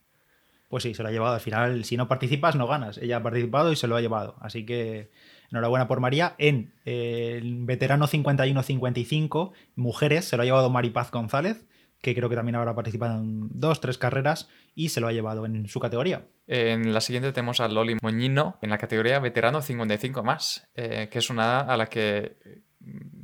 Pues 0.71 0.83
sí, 0.83 0.93
se 0.93 1.03
lo 1.03 1.09
ha 1.09 1.11
llevado. 1.11 1.35
Al 1.35 1.41
final, 1.41 1.83
si 1.83 1.97
no 1.97 2.07
participas, 2.07 2.55
no 2.55 2.65
ganas. 2.65 2.97
Ella 2.97 3.17
ha 3.17 3.23
participado 3.23 3.73
y 3.73 3.75
se 3.75 3.87
lo 3.87 3.97
ha 3.97 4.01
llevado. 4.01 4.37
Así 4.39 4.65
que 4.65 5.11
enhorabuena 5.51 5.89
por 5.89 5.99
María. 5.99 6.33
En 6.37 6.73
el 6.85 7.65
veterano 7.65 8.07
51-55, 8.07 9.51
mujeres, 9.75 10.25
se 10.25 10.37
lo 10.37 10.43
ha 10.43 10.45
llevado 10.45 10.69
Maripaz 10.69 11.11
González, 11.11 11.65
que 12.01 12.15
creo 12.15 12.29
que 12.29 12.37
también 12.37 12.55
habrá 12.55 12.73
participado 12.73 13.19
en 13.19 13.49
dos, 13.51 13.81
tres 13.81 13.97
carreras 13.97 14.47
y 14.73 14.89
se 14.89 15.01
lo 15.01 15.09
ha 15.09 15.11
llevado 15.11 15.45
en 15.45 15.67
su 15.67 15.81
categoría. 15.81 16.25
En 16.47 16.93
la 16.93 17.01
siguiente 17.01 17.33
tenemos 17.33 17.59
a 17.59 17.67
Loli 17.67 17.97
Moñino 18.01 18.57
en 18.61 18.69
la 18.69 18.77
categoría 18.77 19.19
veterano 19.19 19.61
55 19.61 20.23
más, 20.23 20.69
eh, 20.75 21.09
que 21.11 21.19
es 21.19 21.29
una 21.29 21.59
a 21.59 21.75
la 21.75 21.87
que 21.87 22.37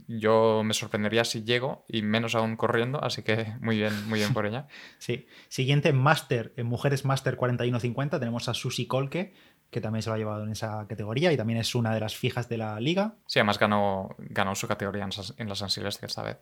yo 0.07 0.61
me 0.63 0.73
sorprendería 0.73 1.25
si 1.25 1.43
llego 1.43 1.85
y 1.87 2.01
menos 2.01 2.35
aún 2.35 2.55
corriendo, 2.55 3.03
así 3.03 3.23
que 3.23 3.53
muy 3.61 3.77
bien, 3.77 4.07
muy 4.09 4.19
bien 4.19 4.33
por 4.33 4.45
ella. 4.45 4.67
Sí. 4.99 5.27
Siguiente, 5.47 5.93
Master, 5.93 6.53
en 6.57 6.65
Mujeres 6.65 7.05
Master 7.05 7.37
41-50, 7.37 8.19
tenemos 8.19 8.49
a 8.49 8.53
Susi 8.53 8.87
Kolke, 8.87 9.33
que 9.69 9.81
también 9.81 10.01
se 10.01 10.09
lo 10.09 10.15
ha 10.15 10.17
llevado 10.17 10.43
en 10.43 10.51
esa 10.51 10.85
categoría 10.87 11.31
y 11.31 11.37
también 11.37 11.59
es 11.59 11.75
una 11.75 11.93
de 11.93 11.99
las 11.99 12.15
fijas 12.15 12.49
de 12.49 12.57
la 12.57 12.79
liga. 12.79 13.15
Sí, 13.27 13.39
además 13.39 13.59
ganó, 13.59 14.15
ganó 14.17 14.55
su 14.55 14.67
categoría 14.67 15.03
en, 15.03 15.11
en 15.37 15.49
la 15.49 15.55
San 15.55 15.69
Silvestre 15.69 16.07
esta 16.07 16.23
vez. 16.23 16.37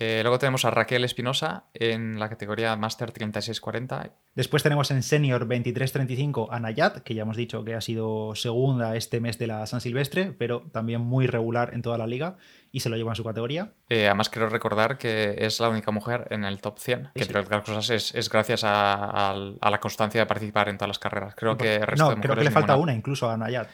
Eh, 0.00 0.20
luego 0.22 0.38
tenemos 0.38 0.64
a 0.64 0.70
Raquel 0.70 1.04
Espinosa 1.04 1.64
en 1.74 2.18
la 2.18 2.30
categoría 2.30 2.74
Master 2.74 3.12
36-40. 3.12 4.12
Después 4.34 4.62
tenemos 4.62 4.90
en 4.90 5.02
Senior 5.02 5.46
23-35 5.46 6.48
a 6.50 6.58
Nayat, 6.58 7.00
que 7.02 7.14
ya 7.14 7.22
hemos 7.22 7.36
dicho 7.36 7.62
que 7.64 7.74
ha 7.74 7.82
sido 7.82 8.34
segunda 8.34 8.96
este 8.96 9.20
mes 9.20 9.38
de 9.38 9.46
la 9.46 9.66
San 9.66 9.82
Silvestre, 9.82 10.32
pero 10.32 10.62
también 10.72 11.02
muy 11.02 11.26
regular 11.26 11.74
en 11.74 11.82
toda 11.82 11.98
la 11.98 12.06
liga 12.06 12.38
y 12.72 12.80
se 12.80 12.88
lo 12.88 12.96
lleva 12.96 13.12
en 13.12 13.16
su 13.16 13.24
categoría. 13.24 13.74
Eh, 13.90 14.06
además, 14.06 14.30
quiero 14.30 14.48
recordar 14.48 14.96
que 14.96 15.34
es 15.36 15.60
la 15.60 15.68
única 15.68 15.90
mujer 15.90 16.28
en 16.30 16.44
el 16.44 16.62
top 16.62 16.78
100, 16.78 17.10
que 17.14 17.22
entre 17.22 17.40
otras 17.40 17.62
cosas 17.62 18.14
es, 18.14 18.30
gracias 18.30 18.62
a, 18.64 19.34
la 19.60 19.80
constancia 19.80 20.22
de 20.22 20.26
participar 20.26 20.70
en 20.70 20.78
todas 20.78 20.88
las 20.88 20.98
carreras. 20.98 21.34
Creo 21.34 21.58
que 21.58 21.74
el 21.74 21.86
resto 21.86 22.14
no, 22.14 22.20
creo 22.22 22.36
que 22.36 22.44
le 22.44 22.50
falta 22.50 22.76
una 22.76 22.94
incluso 22.94 23.28
a 23.28 23.36
Nayat. 23.36 23.68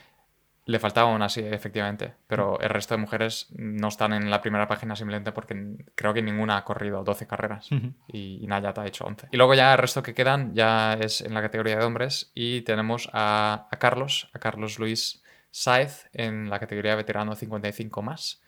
Le 0.66 0.80
faltaba 0.80 1.14
una, 1.14 1.28
sí, 1.28 1.40
efectivamente. 1.40 2.14
Pero 2.26 2.58
el 2.60 2.68
resto 2.68 2.94
de 2.94 3.00
mujeres 3.00 3.46
no 3.56 3.86
están 3.86 4.12
en 4.12 4.28
la 4.28 4.40
primera 4.40 4.66
página 4.66 4.96
simplemente 4.96 5.30
porque 5.30 5.76
creo 5.94 6.12
que 6.12 6.22
ninguna 6.22 6.56
ha 6.56 6.64
corrido 6.64 7.04
12 7.04 7.26
carreras 7.28 7.68
y, 8.08 8.44
Nayat 8.48 8.76
ha 8.78 8.86
hecho 8.86 9.04
11. 9.04 9.28
Y 9.30 9.36
luego 9.36 9.54
ya 9.54 9.72
el 9.72 9.78
resto 9.78 10.02
que 10.02 10.12
quedan 10.12 10.54
ya 10.54 10.94
es 10.94 11.20
en 11.20 11.34
la 11.34 11.40
categoría 11.40 11.76
de 11.76 11.84
hombres 11.84 12.32
y 12.34 12.62
tenemos 12.62 13.08
a, 13.12 13.68
Carlos, 13.78 14.28
a 14.32 14.40
Carlos 14.40 14.80
Luis 14.80 15.22
Saez 15.52 16.08
en 16.12 16.50
la 16.50 16.58
categoría 16.58 16.96
veterano 16.96 17.36
55 17.36 18.02
más, 18.02 18.42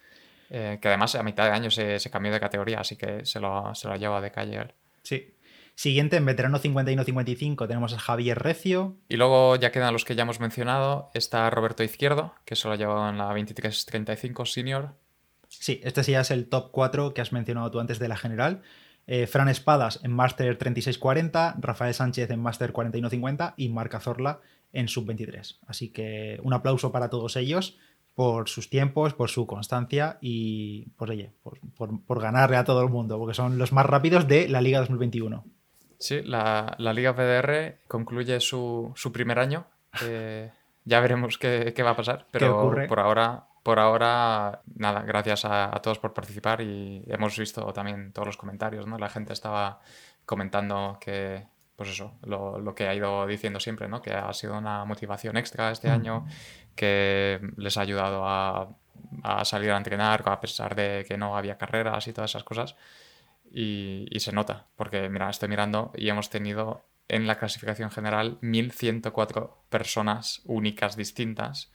eh, 0.51 0.79
que 0.83 0.89
además 0.89 1.15
a 1.15 1.23
mitad 1.23 1.45
de 1.45 1.53
año 1.53 1.71
se, 1.71 2.01
cambió 2.11 2.33
de 2.33 2.41
categoría, 2.41 2.81
así 2.81 2.97
que 2.97 3.25
se 3.25 3.39
lo, 3.39 3.73
se 3.77 3.87
lo 3.87 3.95
lleva 3.95 4.21
de 4.21 4.33
calle 4.33 4.57
él. 4.57 4.75
Sí, 5.05 5.35
Siguiente, 5.79 6.17
en 6.17 6.27
veterano 6.27 6.59
51-55, 6.59 7.69
tenemos 7.69 7.93
a 7.95 8.01
Javier 8.01 8.37
Recio. 8.37 8.97
Y 9.09 9.17
luego 9.17 9.55
ya 9.55 9.71
quedan 9.71 9.93
los 9.93 10.05
que 10.05 10.17
ya 10.17 10.25
hemos 10.25 10.41
mencionado. 10.41 11.13
Está 11.15 11.49
Roberto 11.51 11.85
Izquierdo, 11.85 12.35
que 12.45 12.57
se 12.57 12.67
lo 12.67 12.75
ha 12.75 12.77
llevado 12.77 13.09
en 13.09 13.17
la 13.17 13.33
23-35 13.33 14.45
senior. 14.45 14.97
Sí, 15.47 15.81
este 15.85 16.03
sí 16.03 16.11
ya 16.11 16.23
es 16.23 16.33
el 16.33 16.49
top 16.49 16.73
4 16.73 17.15
que 17.15 17.21
has 17.21 17.31
mencionado 17.31 17.71
tú 17.71 17.79
antes 17.79 18.01
de 18.01 18.09
la 18.09 18.17
general. 18.17 18.63
Eh, 19.07 19.29
Fran 19.29 19.49
Espadas 19.49 20.01
en 20.03 20.11
Master 20.11 20.59
36-40, 20.59 21.55
Rafael 21.61 21.95
Sánchez 21.95 22.29
en 22.29 22.41
Master 22.41 22.73
41-50 22.73 23.55
y 23.57 23.69
Marca 23.69 24.01
Zorla 24.01 24.41
en 24.73 24.89
Sub-23. 24.89 25.59
Así 25.69 25.91
que 25.91 26.41
un 26.43 26.55
aplauso 26.55 26.91
para 26.91 27.09
todos 27.09 27.37
ellos 27.37 27.79
por 28.17 28.49
sus 28.49 28.69
tiempos, 28.69 29.15
por 29.15 29.31
su 29.31 29.47
constancia 29.47 30.19
y 30.21 30.89
pues, 30.97 31.13
oye, 31.13 31.31
por, 31.45 31.61
por 32.05 32.21
ganarle 32.21 32.57
a 32.57 32.65
todo 32.65 32.83
el 32.83 32.89
mundo, 32.89 33.17
porque 33.17 33.35
son 33.35 33.59
los 33.59 33.71
más 33.71 33.87
rápidos 33.87 34.27
de 34.27 34.49
la 34.49 34.61
Liga 34.61 34.81
2021. 34.81 35.45
Sí, 35.99 36.23
la, 36.23 36.77
Liga 36.79 37.15
PDR 37.15 37.81
concluye 37.89 38.41
su, 38.41 38.95
primer 39.13 39.39
año. 39.39 39.67
Eh, 40.05 40.53
ya 40.85 41.01
veremos 41.01 41.39
qué, 41.39 41.75
va 41.83 41.91
a 41.91 41.97
pasar, 41.97 42.27
pero 42.31 42.71
por 42.89 43.01
ahora, 43.01 43.47
por 43.63 43.79
ahora, 43.79 44.61
nada, 44.77 45.03
gracias 45.03 45.45
a, 45.45 45.71
todos 45.83 45.99
por 45.99 46.15
participar 46.15 46.61
y 46.61 47.03
hemos 47.07 47.37
visto 47.37 47.73
también 47.73 48.13
todos 48.13 48.27
los 48.27 48.37
comentarios, 48.37 48.87
¿no? 48.87 48.97
La 48.99 49.09
gente 49.09 49.33
estaba 49.33 49.81
comentando 50.25 50.99
que, 51.01 51.47
pues 51.75 51.89
eso, 51.89 52.15
lo, 52.23 52.75
que 52.75 52.87
ha 52.87 52.95
ido 52.95 53.27
diciendo 53.27 53.61
siempre, 53.61 53.89
¿no? 53.89 54.01
Que 54.03 54.13
ha 54.13 54.33
sido 54.35 54.57
una 54.57 54.85
motivación 54.85 55.37
extra 55.37 55.71
este 55.71 55.91
año, 55.91 56.27
que 56.77 57.41
les 57.57 57.77
ha 57.77 57.81
ayudado 57.81 58.27
a, 58.27 58.69
a 59.25 59.45
salir 59.45 59.73
a 59.73 59.77
entrenar 59.77 60.23
a 60.27 60.41
pesar 60.41 60.75
de 60.75 61.05
que 61.09 61.17
no 61.17 61.37
había 61.37 61.59
carreras 61.59 62.07
y 62.09 62.13
todas 62.13 62.31
esas 62.31 62.45
cosas 62.45 62.77
y, 63.53 64.07
se 64.21 64.33
nota, 64.33 64.67
porque 64.77 65.09
mira, 65.09 65.31
estoy 65.31 65.49
mirando 65.49 65.93
y 65.95 66.09
hemos 66.09 66.31
tenido 66.31 66.85
en 67.09 67.27
la 67.27 67.39
clasificación 67.39 67.91
general 67.91 68.39
1.104 68.43 69.51
personas 69.69 70.43
únicas 70.45 70.97
distintas 70.97 71.73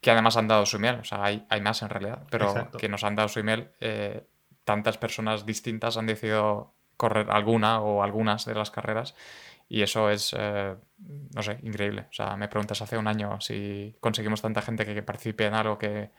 que 0.00 0.10
además 0.10 0.36
han 0.36 0.48
dado 0.48 0.66
su 0.66 0.76
email, 0.76 0.96
o 0.96 1.04
sea, 1.04 1.24
hay, 1.24 1.46
hay 1.48 1.60
más 1.60 1.82
en 1.82 1.88
realidad, 1.88 2.26
pero 2.30 2.70
que 2.78 2.88
nos 2.88 3.04
han 3.04 3.14
dado 3.14 3.28
su 3.28 3.40
email, 3.40 3.68
eh, 3.80 4.26
tantas 4.64 4.98
personas 4.98 5.46
distintas 5.46 5.96
han 5.96 6.06
decidido 6.06 6.74
correr 6.96 7.30
alguna 7.30 7.80
o 7.80 8.02
algunas 8.02 8.44
de 8.44 8.54
las 8.54 8.70
carreras 8.70 9.14
y 9.68 9.82
eso 9.82 10.10
es, 10.10 10.36
eh, 10.38 10.76
no 11.34 11.42
sé, 11.42 11.58
increíble. 11.62 12.06
O 12.10 12.12
sea, 12.12 12.36
me 12.36 12.46
preguntas 12.48 12.82
hace 12.82 12.98
un 12.98 13.06
año 13.06 13.40
si 13.40 13.96
conseguimos 14.00 14.42
tanta 14.42 14.60
gente 14.60 14.84
que 14.84 15.02
participe 15.02 15.46
en 15.46 15.54
algo 15.54 15.78
que 15.78 16.10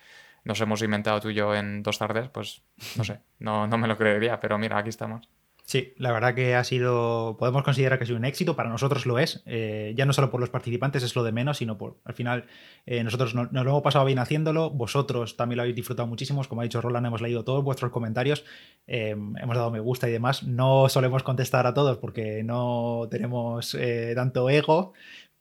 nos 0.43 0.59
hemos 0.61 0.81
inventado 0.81 1.19
tú 1.19 1.29
y 1.29 1.35
yo 1.35 1.55
en 1.55 1.83
dos 1.83 1.99
tardes, 1.99 2.29
pues 2.29 2.63
no 2.97 3.03
sé, 3.03 3.19
no, 3.39 3.67
no 3.67 3.77
me 3.77 3.87
lo 3.87 3.97
creería, 3.97 4.39
pero 4.39 4.57
mira, 4.57 4.77
aquí 4.77 4.89
estamos. 4.89 5.27
Sí, 5.65 5.93
la 5.97 6.11
verdad 6.11 6.35
que 6.35 6.55
ha 6.55 6.63
sido, 6.65 7.37
podemos 7.39 7.63
considerar 7.63 7.97
que 7.97 8.03
ha 8.03 8.05
sido 8.05 8.19
un 8.19 8.25
éxito, 8.25 8.55
para 8.55 8.69
nosotros 8.69 9.05
lo 9.05 9.17
es, 9.17 9.43
eh, 9.45 9.93
ya 9.95 10.05
no 10.05 10.11
solo 10.11 10.29
por 10.29 10.41
los 10.41 10.49
participantes 10.49 11.03
es 11.03 11.15
lo 11.15 11.23
de 11.23 11.31
menos, 11.31 11.57
sino 11.57 11.77
por, 11.77 11.99
al 12.03 12.13
final, 12.13 12.47
eh, 12.85 13.01
nosotros 13.03 13.33
nos, 13.33 13.51
lo 13.51 13.61
hemos 13.61 13.81
pasado 13.81 14.03
bien 14.03 14.19
haciéndolo, 14.19 14.71
vosotros 14.71 15.37
también 15.37 15.57
lo 15.57 15.61
habéis 15.63 15.77
disfrutado 15.77 16.05
muchísimo, 16.05 16.43
como 16.49 16.61
ha 16.61 16.65
dicho 16.65 16.81
Roland, 16.81 17.07
hemos 17.07 17.21
leído 17.21 17.45
todos 17.45 17.63
vuestros 17.63 17.91
comentarios, 17.91 18.43
eh, 18.87 19.11
hemos 19.11 19.55
dado 19.55 19.71
me 19.71 19.79
gusta 19.79 20.09
y 20.09 20.11
demás, 20.11 20.43
no 20.43 20.89
solemos 20.89 21.23
contestar 21.23 21.65
a 21.65 21.73
todos 21.73 21.97
porque 21.97 22.43
no 22.43 23.07
tenemos 23.09 23.77
tanto 24.15 24.49
ego, 24.49 24.93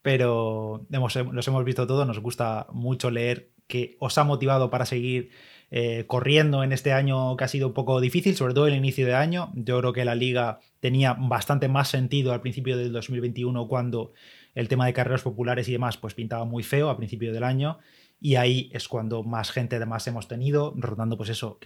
pero 0.03 0.87
hemos, 0.93 1.17
los 1.17 1.49
hemos 1.49 1.65
visto 1.65 1.87
todos, 1.87 2.07
nos 2.07 2.21
gusta 2.21 2.69
mucho 2.73 3.11
leer 3.11 3.52
que 3.73 3.97
os 4.01 4.19
ha 4.19 4.25
motivado 4.25 4.69
para 4.69 4.85
seguir 4.85 5.31
eh, 5.71 6.05
corriendo 6.07 6.63
en 6.63 6.73
este 6.73 6.93
año 6.93 7.35
que 7.39 7.45
ha 7.45 7.49
sido 7.49 7.69
un 7.69 7.73
poco 7.73 8.03
difícil, 8.03 8.37
sobre 8.37 8.53
todo 8.53 8.67
el 8.67 8.75
inicio 8.75 9.07
de 9.07 9.15
año. 9.15 9.51
Yo 9.55 9.81
creo 9.81 9.95
que 9.95 10.05
la 10.05 10.15
liga 10.15 10.59
tenía 10.81 11.15
bastante 11.15 11.69
más 11.69 11.89
sentido 11.89 12.35
al 12.35 12.43
principio 12.43 12.77
del 12.77 12.93
2021 12.93 13.67
cuando 13.69 14.13
el 14.55 14.69
tema 14.69 14.85
de 14.85 14.93
carreras 14.93 15.23
populares 15.23 15.67
y 15.71 15.73
demás 15.73 15.97
pues 15.97 16.13
pintaba 16.13 16.45
muy 16.45 16.63
feo 16.63 16.91
a 16.91 16.99
principio 16.99 17.33
del 17.33 17.45
año 17.45 17.79
y 18.21 18.35
ahí 18.35 18.71
es 18.75 18.87
cuando 18.87 19.23
más 19.23 19.51
gente 19.51 19.77
además 19.77 20.07
hemos 20.07 20.29
tenido, 20.29 20.75
rotando 20.77 21.17
pues 21.17 21.31
eso, 21.31 21.59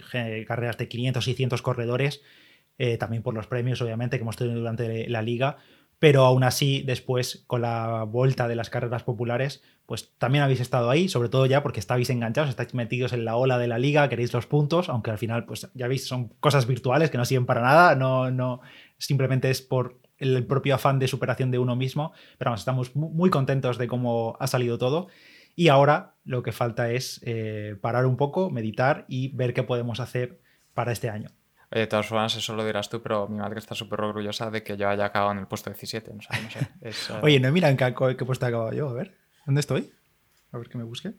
carreras 0.47 0.77
de 0.77 0.87
500, 0.87 1.25
600 1.25 1.61
corredores, 1.61 2.21
eh, 2.77 2.97
también 2.97 3.23
por 3.23 3.33
los 3.33 3.47
premios 3.47 3.81
obviamente 3.81 4.17
que 4.17 4.21
hemos 4.21 4.37
tenido 4.37 4.59
durante 4.59 5.09
la 5.09 5.21
liga, 5.21 5.57
pero 5.99 6.25
aún 6.25 6.43
así 6.43 6.83
después 6.83 7.43
con 7.47 7.61
la 7.61 8.03
vuelta 8.03 8.47
de 8.47 8.55
las 8.55 8.69
carreras 8.69 9.03
populares 9.03 9.61
pues 9.87 10.11
también 10.17 10.43
habéis 10.43 10.59
estado 10.59 10.89
ahí, 10.89 11.07
sobre 11.07 11.29
todo 11.29 11.45
ya 11.45 11.63
porque 11.63 11.79
estáis 11.79 12.09
enganchados, 12.09 12.49
estáis 12.49 12.73
metidos 12.73 13.13
en 13.13 13.23
la 13.23 13.37
ola 13.37 13.57
de 13.57 13.69
la 13.69 13.79
liga, 13.79 14.09
queréis 14.09 14.33
los 14.33 14.45
puntos, 14.45 14.89
aunque 14.89 15.11
al 15.11 15.17
final, 15.17 15.45
pues 15.45 15.69
ya 15.73 15.87
veis, 15.87 16.05
son 16.05 16.27
cosas 16.41 16.67
virtuales 16.67 17.09
que 17.09 17.17
no 17.17 17.23
sirven 17.23 17.45
para 17.45 17.61
nada, 17.61 17.95
no, 17.95 18.29
no, 18.29 18.59
simplemente 18.97 19.49
es 19.49 19.61
por 19.61 19.97
el 20.17 20.45
propio 20.45 20.75
afán 20.75 20.99
de 20.99 21.07
superación 21.07 21.51
de 21.51 21.59
uno 21.59 21.77
mismo, 21.77 22.11
pero 22.37 22.49
vamos, 22.49 22.61
estamos 22.61 22.97
muy 22.97 23.29
contentos 23.29 23.77
de 23.77 23.87
cómo 23.87 24.35
ha 24.41 24.47
salido 24.47 24.77
todo. 24.77 25.07
Y 25.55 25.69
ahora 25.69 26.15
lo 26.25 26.43
que 26.43 26.51
falta 26.51 26.91
es 26.91 27.21
eh, 27.23 27.77
parar 27.79 28.05
un 28.05 28.17
poco, 28.17 28.49
meditar 28.49 29.05
y 29.07 29.29
ver 29.29 29.53
qué 29.53 29.63
podemos 29.63 30.01
hacer 30.01 30.41
para 30.73 30.91
este 30.91 31.09
año. 31.09 31.29
De 31.69 31.87
todas 31.87 32.07
formas, 32.07 32.35
eso 32.35 32.55
lo 32.55 32.65
dirás 32.65 32.89
tú, 32.89 33.01
pero 33.01 33.27
mi 33.27 33.37
madre 33.37 33.59
está 33.59 33.75
súper 33.75 33.99
orgullosa 34.01 34.49
de 34.49 34.63
que 34.63 34.77
yo 34.77 34.87
haya 34.87 35.05
acabado 35.05 35.33
en 35.33 35.39
el 35.39 35.47
puesto 35.47 35.69
17. 35.69 36.13
No 36.13 36.21
sé, 36.21 36.29
eh, 36.81 36.93
Oye, 37.21 37.39
no 37.39 37.51
mira 37.51 37.69
en 37.69 37.77
qué, 37.77 37.93
qué 38.17 38.25
puesto 38.25 38.45
he 38.45 38.49
acabado 38.49 38.71
yo, 38.73 38.89
a 38.89 38.93
ver. 38.93 39.17
¿Dónde 39.45 39.59
estoy? 39.59 39.91
A 40.51 40.57
ver 40.57 40.69
que 40.69 40.77
me 40.77 40.83
busque. 40.83 41.13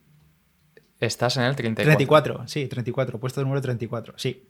Estás 1.00 1.36
en 1.36 1.44
el 1.44 1.54
34. 1.54 1.96
34, 1.96 2.48
sí, 2.48 2.66
34, 2.66 3.20
puesto 3.20 3.42
número 3.42 3.60
34, 3.60 4.14
sí. 4.16 4.48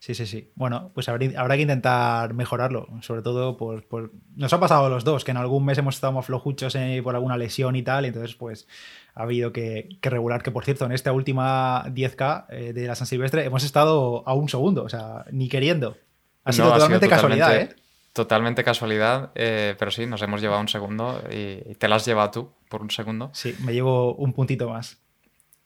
Sí, 0.00 0.14
sí, 0.14 0.26
sí. 0.26 0.52
Bueno, 0.54 0.92
pues 0.94 1.08
habrá, 1.08 1.56
que 1.56 1.62
intentar 1.62 2.32
mejorarlo, 2.32 2.86
sobre 3.02 3.20
todo 3.20 3.56
por, 3.56 4.12
Nos 4.36 4.52
ha 4.52 4.60
pasado 4.60 4.86
a 4.86 4.88
los 4.88 5.02
dos, 5.02 5.24
que 5.24 5.32
en 5.32 5.36
algún 5.36 5.64
mes 5.64 5.76
hemos 5.78 5.96
estado 5.96 6.12
más 6.12 6.26
flojuchos 6.26 6.76
eh, 6.76 7.00
por 7.02 7.16
alguna 7.16 7.36
lesión 7.36 7.74
y 7.74 7.82
tal, 7.82 8.04
y 8.04 8.08
entonces 8.08 8.36
pues 8.36 8.68
ha 9.14 9.22
habido 9.22 9.52
que, 9.52 9.98
regular, 10.02 10.42
que 10.42 10.52
por 10.52 10.64
cierto, 10.64 10.84
en 10.84 10.92
esta 10.92 11.12
última 11.12 11.84
10K 11.86 12.46
eh, 12.50 12.72
de 12.72 12.86
la 12.86 12.94
San 12.94 13.08
Silvestre 13.08 13.44
hemos 13.44 13.64
estado 13.64 14.22
a 14.24 14.34
un 14.34 14.48
segundo, 14.48 14.84
o 14.84 14.88
sea, 14.88 15.24
ni 15.32 15.48
queriendo. 15.48 15.96
Ha 16.44 16.52
sido 16.52 16.72
totalmente 16.72 17.08
casualidad, 17.08 17.56
¿eh? 17.56 17.68
Totalmente 18.12 18.64
casualidad, 18.64 19.30
eh, 19.34 19.74
pero 19.78 19.90
sí, 19.90 20.06
nos 20.06 20.22
hemos 20.22 20.40
llevado 20.40 20.60
un 20.60 20.68
segundo 20.68 21.22
y 21.30 21.74
te 21.74 21.88
la 21.88 21.96
has 21.96 22.06
llevado 22.06 22.30
tú 22.30 22.52
por 22.68 22.82
un 22.82 22.90
segundo. 22.90 23.30
Sí, 23.32 23.54
me 23.64 23.72
llevo 23.72 24.14
un 24.14 24.32
puntito 24.32 24.68
más. 24.68 24.98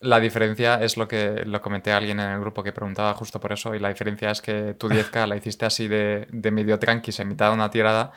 La 0.03 0.19
diferencia 0.19 0.83
es 0.83 0.97
lo 0.97 1.07
que 1.07 1.45
lo 1.47 1.63
comenté 1.63 1.93
a 1.93 1.99
alguien 1.99 2.19
en 2.19 2.31
el 2.31 2.41
grupo 2.41 2.65
que 2.65 2.73
preguntaba 2.73 3.15
justo 3.15 3.39
por 3.39 3.53
eso, 3.53 3.73
y 3.73 3.79
la 3.79 3.89
diferencia 3.89 4.33
es 4.33 4.43
que 4.43 4.75
tu 4.75 4.89
10K 4.89 5.29
la 5.29 5.37
hiciste 5.37 5.65
así 5.65 5.87
de, 5.87 6.27
medio 6.51 6.77
tranquis 6.81 7.21
en 7.21 7.29
mitad 7.29 7.51
de 7.51 7.55
una 7.55 7.71
tirada, 7.71 8.11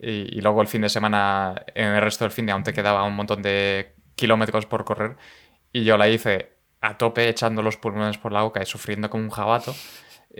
y, 0.00 0.40
luego 0.40 0.62
el 0.62 0.66
fin 0.66 0.82
de 0.82 0.88
semana, 0.88 1.64
en 1.76 1.90
el 1.90 2.02
resto 2.02 2.24
del 2.24 2.32
fin 2.32 2.44
de 2.46 2.50
aún 2.50 2.64
te 2.64 2.72
quedaba 2.72 3.04
un 3.04 3.14
montón 3.14 3.40
de 3.40 3.94
kilómetros 4.16 4.66
por 4.66 4.84
correr, 4.84 5.16
y 5.72 5.84
yo 5.84 5.96
la 5.96 6.08
hice 6.08 6.56
a 6.80 6.98
tope 6.98 7.28
echando 7.28 7.62
los 7.62 7.76
pulmones 7.76 8.18
por 8.18 8.32
la 8.32 8.42
boca 8.42 8.60
y 8.60 8.66
sufriendo 8.66 9.08
como 9.08 9.22
un 9.22 9.30
jabato. 9.30 9.76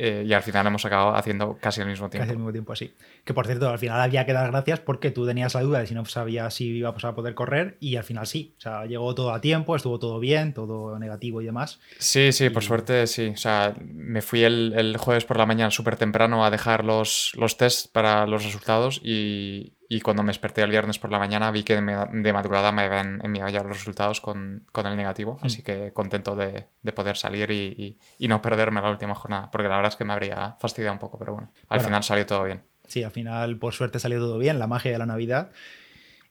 Eh, 0.01 0.25
y 0.25 0.33
al 0.33 0.43
final 0.43 0.67
hemos 0.67 0.85
acabado 0.85 1.17
haciendo 1.17 1.59
casi 1.61 1.81
al 1.81 1.89
mismo 1.89 2.09
tiempo. 2.09 2.23
Casi 2.23 2.31
al 2.31 2.37
mismo 2.37 2.53
tiempo, 2.53 2.77
sí. 2.77 2.93
Que 3.25 3.35
por 3.35 3.47
cierto, 3.47 3.69
al 3.69 3.79
final 3.79 4.01
había 4.01 4.25
que 4.25 4.33
dar 4.33 4.51
gracias 4.51 4.81
porque 4.81 5.11
tú 5.11 5.27
tenías 5.27 5.55
la 5.55 5.63
duda 5.63 5.81
de 5.81 5.87
si 5.87 5.95
no 5.95 6.05
sabías 6.05 6.55
si 6.55 6.67
íbamos 6.67 7.05
a 7.05 7.15
poder 7.15 7.35
correr 7.35 7.77
y 7.81 7.97
al 7.97 8.05
final 8.05 8.27
sí. 8.27 8.55
O 8.59 8.61
sea, 8.61 8.87
llegó 8.87 9.15
todo 9.15 9.33
a 9.33 9.41
tiempo, 9.41 9.75
estuvo 9.75 9.99
todo 9.99 10.21
bien, 10.21 10.55
todo 10.55 10.99
negativo 10.99 11.43
y 11.43 11.47
demás. 11.47 11.81
Sí, 11.99 12.33
sí, 12.33 12.51
por 12.51 12.63
suerte 12.63 13.07
sí. 13.07 13.29
O 13.29 13.37
sea, 13.37 13.75
me 13.81 14.23
fui 14.23 14.45
el, 14.45 14.97
jueves 14.99 15.25
por 15.25 15.37
la 15.37 15.47
mañana 15.47 15.71
súper 15.71 15.97
temprano 15.97 16.45
a 16.45 16.51
dejar 16.51 16.85
los, 16.85 17.33
los 17.35 17.57
tests 17.57 17.89
para 17.89 18.27
los 18.27 18.45
resultados 18.45 19.01
y, 19.03 19.73
y 19.89 20.01
cuando 20.01 20.23
me 20.23 20.29
desperté 20.29 20.63
el 20.63 20.71
viernes 20.71 20.99
por 20.99 21.11
la 21.11 21.19
mañana 21.19 21.51
vi 21.51 21.63
que 21.63 21.75
de, 21.75 22.33
madrugada 22.33 22.73
me 22.73 22.83
habían 22.83 23.21
enviado 23.25 23.49
ya 23.51 23.63
los 23.63 23.79
resultados 23.79 24.21
con, 24.21 24.67
con 24.71 24.87
el 24.87 24.97
negativo, 24.97 25.39
mm. 25.41 25.47
así 25.47 25.63
que 25.63 25.93
contento 25.93 26.37
de, 26.37 26.67
de 26.83 26.93
poder 26.93 27.17
salir 27.17 27.51
y, 27.51 27.99
y, 28.19 28.29
no 28.29 28.43
perderme 28.43 28.83
la 28.83 28.91
última 28.91 29.15
jornada, 29.15 29.51
porque 29.51 29.69
la 29.69 29.77
verdad 29.77 29.93
es 29.93 29.97
que 29.97 30.05
me 30.05 30.13
habría 30.13 30.57
fastidiado 30.61 30.93
un 30.93 30.99
poco, 30.99 31.19
pero 31.19 31.33
bueno, 31.33 31.53
al 31.69 31.81
final 31.81 32.03
salió 32.03 32.27
todo 32.27 32.45
bien. 32.45 32.63
Sí, 32.87 33.03
al 33.03 33.11
final 33.11 33.59
por 33.59 33.73
suerte 33.73 33.99
salió 33.99 34.19
todo 34.19 34.39
bien, 34.39 34.59
la 34.59 34.67
magia 34.67 34.93
de 34.93 34.99
la 34.99 35.07
Navidad. 35.07 35.51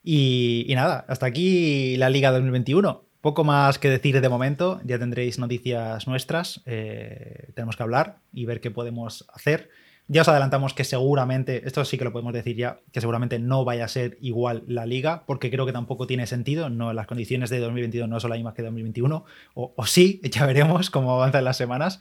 Y, 0.03 0.65
y 0.67 0.75
nada, 0.75 1.05
hasta 1.07 1.25
aquí 1.25 1.97
la 1.97 2.09
Liga 2.09 2.31
2021. 2.31 3.07
Poco 3.21 3.43
más 3.43 3.79
que 3.79 3.89
decir 3.89 4.21
de 4.21 4.29
momento, 4.29 4.79
ya 4.85 4.99
tendréis 4.99 5.39
noticias 5.39 6.07
nuestras, 6.07 6.61
eh, 6.65 7.49
tenemos 7.55 7.75
que 7.75 7.83
hablar 7.83 8.19
y 8.31 8.45
ver 8.45 8.61
qué 8.61 8.71
podemos 8.71 9.25
hacer. 9.33 9.69
Ya 10.09 10.21
os 10.21 10.27
adelantamos 10.29 10.73
que 10.73 10.85
seguramente, 10.85 11.67
esto 11.67 11.83
sí 11.83 11.97
que 11.97 12.05
lo 12.05 12.13
podemos 12.13 12.33
decir 12.33 12.55
ya, 12.55 12.79
que 12.93 13.01
seguramente 13.01 13.39
no 13.39 13.65
vaya 13.65 13.83
a 13.85 13.89
ser 13.89 14.17
igual 14.21 14.63
la 14.67 14.85
liga, 14.85 15.25
porque 15.25 15.51
creo 15.51 15.65
que 15.65 15.73
tampoco 15.73 16.07
tiene 16.07 16.27
sentido. 16.27 16.69
No, 16.69 16.93
las 16.93 17.07
condiciones 17.07 17.49
de 17.49 17.59
2022 17.59 18.07
no 18.07 18.19
son 18.19 18.29
las 18.29 18.39
mismas 18.39 18.53
que 18.53 18.61
2021, 18.61 19.25
o, 19.53 19.73
o 19.75 19.85
sí, 19.85 20.21
ya 20.31 20.45
veremos 20.45 20.89
cómo 20.89 21.13
avanzan 21.13 21.43
las 21.43 21.57
semanas, 21.57 21.99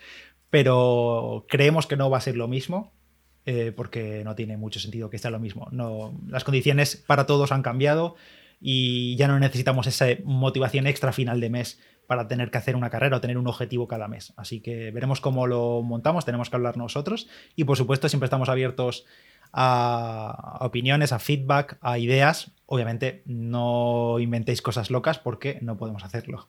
pero 0.51 1.47
creemos 1.49 1.87
que 1.87 1.97
no 1.97 2.09
va 2.09 2.19
a 2.19 2.23
ser 2.23 2.37
lo 2.37 2.49
mismo. 2.49 2.93
Eh, 3.49 3.71
porque 3.71 4.23
no 4.25 4.35
tiene 4.35 4.57
mucho 4.57 4.81
sentido 4.81 5.09
que 5.09 5.19
sea 5.19 5.31
lo 5.31 5.39
mismo. 5.39 5.69
No, 5.71 6.19
las 6.27 6.43
condiciones 6.43 6.97
para 6.97 7.27
todos 7.27 7.53
han 7.53 7.63
cambiado 7.63 8.17
y 8.61 9.15
ya 9.15 9.29
no 9.29 9.39
necesitamos 9.39 9.87
esa 9.87 10.07
motivación 10.25 10.89
extra 10.89 11.13
final 11.13 11.41
de 11.41 11.49
mes 11.49 11.81
para 12.07 12.29
tener 12.29 12.51
que 12.51 12.59
hacer 12.59 12.77
una 12.77 12.91
carrera 12.91 13.17
o 13.17 13.21
tener 13.21 13.39
un 13.39 13.47
objetivo 13.47 13.89
cada 13.89 14.09
mes. 14.09 14.33
Así 14.37 14.61
que 14.61 14.91
veremos 14.91 15.21
cómo 15.21 15.47
lo 15.47 15.83
montamos, 15.83 16.25
tenemos 16.25 16.51
que 16.51 16.57
hablar 16.57 16.77
nosotros 16.77 17.29
y 17.55 17.65
por 17.65 17.77
supuesto 17.77 18.09
siempre 18.09 18.27
estamos 18.27 18.49
abiertos 18.49 19.05
a 19.53 20.59
opiniones, 20.61 21.13
a 21.13 21.19
feedback, 21.19 21.79
a 21.81 21.99
ideas. 21.99 22.51
Obviamente 22.67 23.23
no 23.27 24.19
inventéis 24.19 24.63
cosas 24.63 24.91
locas 24.91 25.19
porque 25.19 25.59
no 25.63 25.77
podemos 25.77 26.05
hacerlo. 26.05 26.49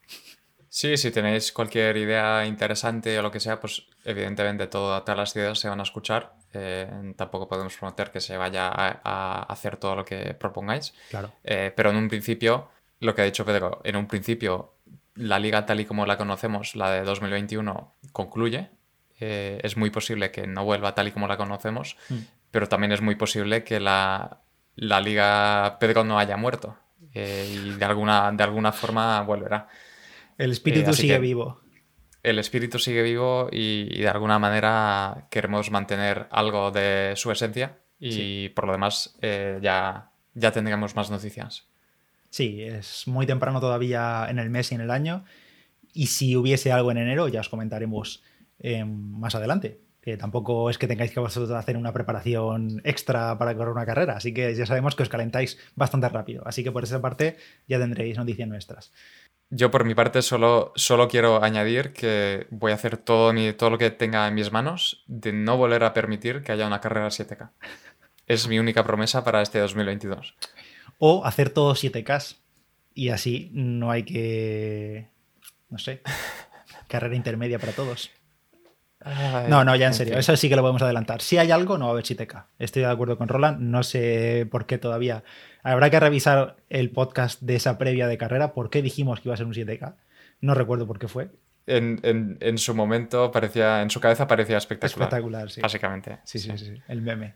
Sí, 0.70 0.98
si 0.98 1.12
tenéis 1.12 1.52
cualquier 1.52 1.96
idea 1.98 2.46
interesante 2.46 3.18
o 3.18 3.22
lo 3.22 3.32
que 3.32 3.40
sea, 3.40 3.60
pues 3.60 3.88
evidentemente 4.04 4.68
todas 4.68 5.18
las 5.18 5.36
ideas 5.36 5.58
se 5.58 5.70
van 5.70 5.80
a 5.80 5.84
escuchar. 5.84 6.36
Eh, 6.54 7.14
tampoco 7.16 7.48
podemos 7.48 7.76
prometer 7.76 8.12
que 8.12 8.20
se 8.20 8.38
vaya 8.38 8.70
a, 8.74 9.44
hacer 9.44 9.78
todo 9.78 9.96
lo 9.96 10.06
que 10.06 10.34
propongáis. 10.34 10.94
Claro. 11.10 11.32
Eh, 11.44 11.72
pero 11.76 11.90
en 11.92 11.96
un 11.96 12.10
principio, 12.10 12.70
lo 13.00 13.16
que 13.16 13.22
ha 13.22 13.26
dicho 13.26 13.46
Pedro, 13.46 13.82
en 13.84 13.96
un 13.96 14.08
principio 14.08 14.77
la 15.18 15.40
liga 15.40 15.66
tal 15.66 15.80
y 15.80 15.86
como 15.86 16.06
la 16.06 16.18
conocemos, 16.18 16.76
la 16.76 16.92
de 16.92 17.04
2021, 17.04 17.94
concluye. 18.12 18.70
Eh, 19.20 19.60
es 19.64 19.78
muy 19.78 19.90
posible 19.90 20.32
que 20.32 20.46
no 20.46 20.64
vuelva 20.64 20.94
tal 20.94 21.08
y 21.08 21.12
como 21.12 21.28
la 21.28 21.38
conocemos, 21.38 21.98
mm. 22.10 22.18
pero 22.52 22.68
también 22.68 22.92
es 22.92 23.02
muy 23.02 23.16
posible 23.16 23.64
que 23.64 23.80
la, 23.80 24.42
liga 24.76 25.78
Pedro 25.80 26.04
no 26.04 26.20
haya 26.20 26.38
muerto 26.38 26.78
eh, 27.14 27.48
y 27.52 27.70
de 27.72 27.86
alguna, 27.86 28.32
de 28.32 28.44
alguna 28.44 28.72
forma 28.72 29.22
volverá. 29.22 29.68
El 30.38 30.52
espíritu 30.52 30.92
eh, 30.92 30.94
sigue 30.94 31.20
vivo. 31.20 31.62
El 32.22 32.38
espíritu 32.38 32.78
sigue 32.78 33.02
vivo 33.02 33.50
y, 33.52 34.02
de 34.02 34.10
alguna 34.10 34.38
manera 34.38 35.28
queremos 35.32 35.72
mantener 35.72 36.28
algo 36.30 36.72
de 36.72 37.14
su 37.16 37.32
esencia 37.32 37.78
y 38.00 38.50
por 38.50 38.68
lo 38.68 38.74
demás 38.74 39.18
ya, 39.22 40.12
ya 40.36 40.52
tendremos 40.52 40.96
más 40.96 41.10
noticias. 41.10 41.68
Sí, 42.38 42.62
es 42.62 43.08
muy 43.08 43.26
temprano 43.26 43.60
todavía 43.60 44.28
en 44.30 44.38
el 44.38 44.52
mes 44.52 44.72
y 44.72 44.76
en 44.76 44.82
el 44.82 44.92
año. 44.92 45.26
Y 45.92 46.06
si 46.06 46.36
hubiese 46.36 46.72
algo 46.72 46.92
en 46.92 47.00
enero, 47.00 47.28
ya 47.30 47.40
os 47.40 47.50
comentaremos 47.50 48.22
eh, 48.60 48.86
más 48.86 49.34
adelante. 49.34 49.82
Que 50.02 50.18
tampoco 50.18 50.70
es 50.70 50.78
que 50.78 50.86
tengáis 50.86 51.10
que 51.10 51.20
vosotros 51.20 51.50
hacer 51.50 51.78
una 51.78 51.94
preparación 51.94 52.80
extra 52.84 53.40
para 53.40 53.58
correr 53.58 53.72
una 53.72 53.88
carrera. 53.88 54.18
Así 54.18 54.36
que 54.36 54.54
ya 54.54 54.68
sabemos 54.68 54.96
que 54.96 55.02
os 55.02 55.10
calentáis 55.10 55.58
bastante 55.74 56.10
rápido. 56.10 56.44
Así 56.46 56.64
que 56.64 56.72
por 56.72 56.84
esa 56.84 57.02
parte 57.02 57.38
ya 57.68 57.80
tendréis 57.80 58.18
noticias 58.18 58.48
nuestras. 58.48 58.94
Yo 59.50 59.72
por 59.72 59.84
mi 59.84 59.96
parte 59.96 60.22
solo, 60.22 60.74
solo 60.76 61.08
quiero 61.08 61.44
añadir 61.44 61.92
que 61.92 62.46
voy 62.52 62.72
a 62.72 62.76
hacer 62.76 62.98
todo, 62.98 63.34
todo 63.56 63.70
lo 63.72 63.80
que 63.80 63.90
tenga 63.90 64.28
en 64.28 64.36
mis 64.36 64.52
manos 64.52 65.04
de 65.08 65.34
no 65.34 65.58
volver 65.58 65.84
a 65.84 65.94
permitir 65.96 66.44
que 66.44 66.52
haya 66.52 66.68
una 66.68 66.82
carrera 66.82 67.08
7K. 67.08 67.50
Es 68.28 68.48
mi 68.48 68.60
única 68.60 68.84
promesa 68.84 69.24
para 69.24 69.42
este 69.42 69.58
2022. 69.58 70.36
O 70.98 71.26
hacer 71.26 71.50
todo 71.50 71.74
7K. 71.74 72.38
Y 72.94 73.10
así 73.10 73.50
no 73.54 73.92
hay 73.92 74.04
que. 74.04 75.10
No 75.70 75.78
sé. 75.78 76.02
carrera 76.88 77.16
intermedia 77.16 77.60
para 77.60 77.74
todos. 77.74 78.12
no, 79.48 79.64
no, 79.64 79.76
ya 79.76 79.88
en 79.88 79.94
serio. 79.94 80.18
Eso 80.18 80.36
sí 80.36 80.50
que 80.50 80.56
lo 80.56 80.62
podemos 80.62 80.82
adelantar. 80.82 81.22
Si 81.22 81.38
hay 81.38 81.52
algo, 81.52 81.78
no 81.78 81.86
va 81.86 81.92
a 81.92 81.94
haber 81.94 82.06
7K. 82.06 82.46
Estoy 82.60 82.84
de 82.84 82.90
acuerdo 82.90 83.18
con 83.18 83.28
Roland. 83.28 83.60
No 83.60 83.84
sé 83.84 84.48
por 84.50 84.66
qué 84.66 84.78
todavía. 84.78 85.24
Habrá 85.64 85.90
que 85.90 86.00
revisar 86.00 86.58
el 86.70 86.92
podcast 86.92 87.42
de 87.42 87.56
esa 87.56 87.78
previa 87.78 88.08
de 88.08 88.18
carrera. 88.18 88.54
¿Por 88.54 88.70
qué 88.70 88.82
dijimos 88.82 89.20
que 89.20 89.30
iba 89.30 89.34
a 89.34 89.38
ser 89.38 89.46
un 89.46 89.54
7K? 89.54 89.96
No 90.42 90.54
recuerdo 90.54 90.88
por 90.88 91.00
qué 91.00 91.08
fue. 91.08 91.30
En, 91.68 92.58
su 92.58 92.74
momento 92.74 93.30
parecía, 93.30 93.82
en 93.82 93.90
su 93.90 94.00
cabeza 94.00 94.26
parecía 94.26 94.58
espectacular. 94.58 95.08
Espectacular, 95.08 95.52
sí. 95.52 95.60
Básicamente. 95.60 96.20
Sí, 96.24 96.40
sí, 96.40 96.58
sí. 96.58 96.82
El 96.88 97.02
meme. 97.02 97.36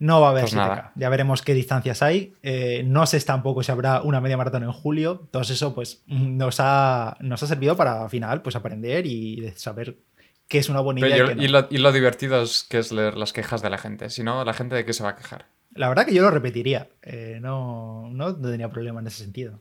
No 0.00 0.22
va 0.22 0.28
a 0.28 0.30
haber 0.30 0.44
pues 0.44 0.54
Ya 0.96 1.08
veremos 1.10 1.42
qué 1.42 1.52
distancias 1.52 2.02
hay. 2.02 2.32
Eh, 2.42 2.82
no 2.86 3.04
sé 3.04 3.20
tampoco 3.20 3.62
si 3.62 3.70
habrá 3.70 4.00
una 4.00 4.22
media 4.22 4.38
maratón 4.38 4.62
en 4.62 4.72
julio. 4.72 5.28
Todo 5.30 5.42
eso 5.42 5.74
pues 5.74 6.02
nos 6.06 6.56
ha, 6.58 7.18
nos 7.20 7.42
ha 7.42 7.46
servido 7.46 7.76
para 7.76 8.02
al 8.02 8.10
final 8.10 8.40
pues 8.40 8.56
aprender 8.56 9.04
y 9.06 9.52
saber 9.56 9.98
qué 10.48 10.58
es 10.58 10.70
una 10.70 10.80
buena 10.80 11.00
idea. 11.06 11.32
y, 11.36 11.78
lo, 11.78 11.92
divertido 11.92 12.40
es 12.42 12.64
que 12.68 12.78
es 12.78 12.92
leer 12.92 13.18
las 13.18 13.34
quejas 13.34 13.60
de 13.60 13.68
la 13.68 13.76
gente. 13.76 14.08
Si 14.08 14.24
no, 14.24 14.42
la 14.42 14.54
gente 14.54 14.74
de 14.74 14.86
qué 14.86 14.94
se 14.94 15.02
va 15.02 15.10
a 15.10 15.16
quejar. 15.16 15.44
La 15.74 15.88
verdad 15.88 16.06
que 16.06 16.14
yo 16.14 16.22
lo 16.22 16.30
repetiría. 16.30 16.88
Eh, 17.02 17.38
no, 17.40 18.08
no, 18.10 18.34
tenía 18.34 18.70
problema 18.70 19.00
en 19.00 19.06
ese 19.06 19.22
sentido. 19.22 19.60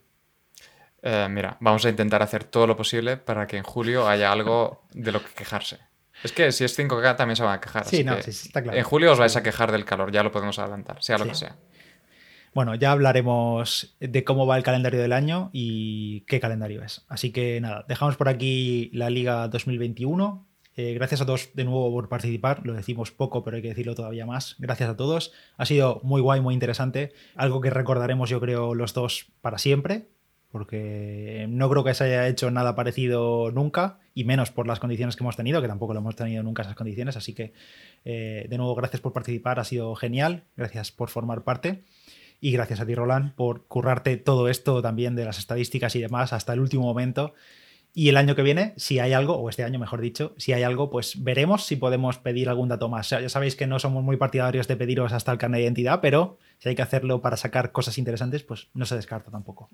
Eh, 1.02 1.28
mira, 1.30 1.58
vamos 1.60 1.86
a 1.86 1.90
intentar 1.90 2.24
hacer 2.24 2.46
todo 2.46 2.66
lo 2.66 2.78
posible 2.78 3.18
para 3.18 3.46
que 3.46 3.58
en 3.58 3.64
julio 3.64 4.08
haya 4.08 4.32
algo 4.32 4.84
de 4.94 5.12
lo 5.12 5.22
que 5.22 5.34
quejarse. 5.36 5.89
Es 6.24 6.32
que 6.32 6.52
si 6.52 6.64
es 6.64 6.78
5K 6.78 7.16
también 7.16 7.36
se 7.36 7.44
van 7.44 7.58
a 7.58 7.62
quejar. 7.62 7.86
Sí, 7.86 8.04
no, 8.04 8.22
sí, 8.22 8.32
está 8.32 8.62
claro. 8.62 8.78
En 8.78 8.84
julio 8.84 9.12
os 9.12 9.20
vais 9.20 9.36
a 9.36 9.44
quejar 9.44 9.72
del 9.72 9.86
calor, 9.86 10.12
ya 10.12 10.24
lo 10.24 10.32
podemos 10.32 10.60
adelantar, 10.60 11.02
sea 11.02 11.18
lo 11.18 11.26
que 11.26 11.36
sea. 11.36 11.56
Bueno, 12.54 12.76
ya 12.76 12.92
hablaremos 12.92 13.96
de 14.00 14.24
cómo 14.24 14.48
va 14.48 14.58
el 14.58 14.64
calendario 14.64 15.00
del 15.00 15.14
año 15.14 15.50
y 15.54 16.22
qué 16.22 16.40
calendario 16.40 16.84
es. 16.84 17.06
Así 17.08 17.32
que 17.32 17.62
nada, 17.62 17.86
dejamos 17.88 18.18
por 18.18 18.28
aquí 18.28 18.90
la 18.94 19.10
Liga 19.10 19.48
2021. 19.48 20.48
Eh, 20.76 20.94
gracias 20.94 21.22
a 21.22 21.26
todos 21.26 21.50
de 21.54 21.64
nuevo 21.64 21.92
por 21.92 22.10
participar. 22.10 22.66
Lo 22.66 22.74
decimos 22.74 23.12
poco, 23.12 23.44
pero 23.44 23.58
hay 23.58 23.62
que 23.62 23.70
decirlo 23.70 23.96
todavía 23.96 24.26
más. 24.26 24.56
Gracias 24.60 24.90
a 24.90 24.98
todos. 24.98 25.32
Ha 25.58 25.66
sido 25.66 26.02
muy 26.04 26.22
guay, 26.22 26.42
muy 26.42 26.54
interesante. 26.54 27.14
Algo 27.36 27.62
que 27.62 27.70
recordaremos, 27.70 28.30
yo 28.30 28.40
creo, 28.40 28.74
los 28.74 28.94
dos 28.94 29.28
para 29.42 29.58
siempre 29.58 30.08
porque 30.52 31.46
no 31.50 31.70
creo 31.70 31.84
que 31.84 31.94
se 31.94 32.06
haya 32.06 32.28
hecho 32.28 32.50
nada 32.52 32.76
parecido 32.76 33.52
nunca, 33.52 34.00
y 34.14 34.24
menos 34.24 34.52
por 34.52 34.68
las 34.68 34.80
condiciones 34.80 35.16
que 35.16 35.24
hemos 35.24 35.36
tenido, 35.36 35.62
que 35.62 35.68
tampoco 35.68 35.94
lo 35.94 36.00
hemos 36.00 36.16
tenido 36.16 36.44
nunca 36.44 36.64
esas 36.64 36.76
condiciones. 36.76 37.16
Así 37.18 37.34
que, 37.34 37.54
eh, 38.06 38.48
de 38.50 38.58
nuevo, 38.58 38.76
gracias 38.76 39.02
por 39.02 39.14
participar, 39.14 39.60
ha 39.60 39.64
sido 39.64 39.96
genial, 39.96 40.44
gracias 40.58 40.92
por 40.92 41.10
formar 41.10 41.44
parte. 41.44 41.84
Y 42.42 42.52
gracias 42.52 42.80
a 42.80 42.86
ti, 42.86 42.96
Roland, 42.96 43.36
por 43.36 43.68
currarte 43.68 44.18
todo 44.18 44.48
esto 44.48 44.82
también 44.82 45.16
de 45.16 45.26
las 45.26 45.40
estadísticas 45.40 45.96
y 45.96 46.02
demás 46.02 46.34
hasta 46.34 46.54
el 46.54 46.62
último 46.62 46.84
momento. 46.84 47.34
Y 47.94 48.10
el 48.10 48.18
año 48.18 48.36
que 48.36 48.44
viene, 48.44 48.74
si 48.78 49.00
hay 49.00 49.14
algo, 49.14 49.36
o 49.36 49.50
este 49.50 49.64
año 49.64 49.80
mejor 49.80 50.00
dicho, 50.00 50.34
si 50.38 50.54
hay 50.54 50.64
algo, 50.64 50.90
pues 50.90 51.24
veremos 51.24 51.66
si 51.66 51.76
podemos 51.76 52.18
pedir 52.18 52.48
algún 52.48 52.70
dato 52.70 52.88
más. 52.88 53.10
ya 53.10 53.28
sabéis 53.30 53.56
que 53.56 53.68
no 53.68 53.80
somos 53.80 54.04
muy 54.04 54.16
partidarios 54.18 54.68
de 54.68 54.78
pediros 54.78 55.12
hasta 55.12 55.32
el 55.32 55.38
carnet 55.38 55.60
de 55.60 55.64
identidad, 55.64 56.00
pero 56.00 56.38
si 56.60 56.70
hay 56.70 56.76
que 56.76 56.82
hacerlo 56.82 57.22
para 57.22 57.36
sacar 57.36 57.72
cosas 57.72 57.98
interesantes, 57.98 58.44
pues 58.44 58.70
no 58.74 58.86
se 58.86 58.96
descarta 58.96 59.32
tampoco. 59.32 59.70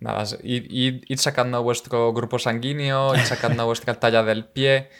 Nada, 0.00 0.24
id, 0.42 1.18
sacando 1.18 1.62
vuestro 1.62 2.12
grupo 2.12 2.38
sanguíneo, 2.38 3.14
id 3.14 3.24
sacando 3.24 3.66
vuestra 3.70 3.98
talla 3.98 4.22
del 4.22 4.44
pie, 4.44 4.90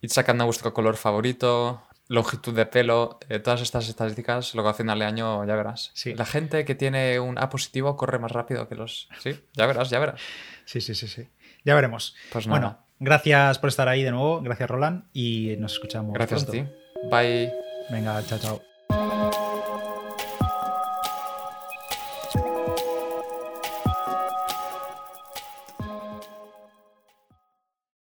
id 0.00 0.10
sacando 0.10 0.44
vuestro 0.44 0.72
color 0.72 0.96
favorito, 0.96 1.82
longitud 2.08 2.54
de 2.54 2.66
pelo, 2.66 3.18
eh, 3.28 3.38
todas 3.38 3.62
estas 3.62 3.88
estadísticas, 3.88 4.54
luego 4.54 4.68
a 4.68 4.74
final 4.74 4.98
de 4.98 5.04
año 5.04 5.44
ya 5.44 5.56
verás. 5.56 5.90
Sí. 5.94 6.14
La 6.14 6.26
gente 6.26 6.64
que 6.64 6.74
tiene 6.74 7.18
un 7.20 7.38
A 7.38 7.48
positivo 7.48 7.96
corre 7.96 8.18
más 8.18 8.32
rápido 8.32 8.68
que 8.68 8.74
los... 8.74 9.08
Sí, 9.20 9.40
ya 9.54 9.66
verás, 9.66 9.90
ya 9.90 9.98
verás. 9.98 10.20
Sí, 10.64 10.80
sí, 10.80 10.94
sí, 10.94 11.08
sí. 11.08 11.28
Ya 11.64 11.74
veremos. 11.74 12.14
Pues 12.32 12.46
bueno, 12.46 12.78
gracias 12.98 13.58
por 13.58 13.68
estar 13.68 13.88
ahí 13.88 14.02
de 14.02 14.10
nuevo, 14.10 14.40
gracias 14.42 14.68
Roland 14.68 15.04
y 15.12 15.56
nos 15.58 15.74
escuchamos. 15.74 16.12
Gracias 16.14 16.44
a 16.44 16.50
ti. 16.50 16.64
Bye. 17.10 17.52
Venga, 17.90 18.22
chao, 18.24 18.38
chao. 18.38 18.73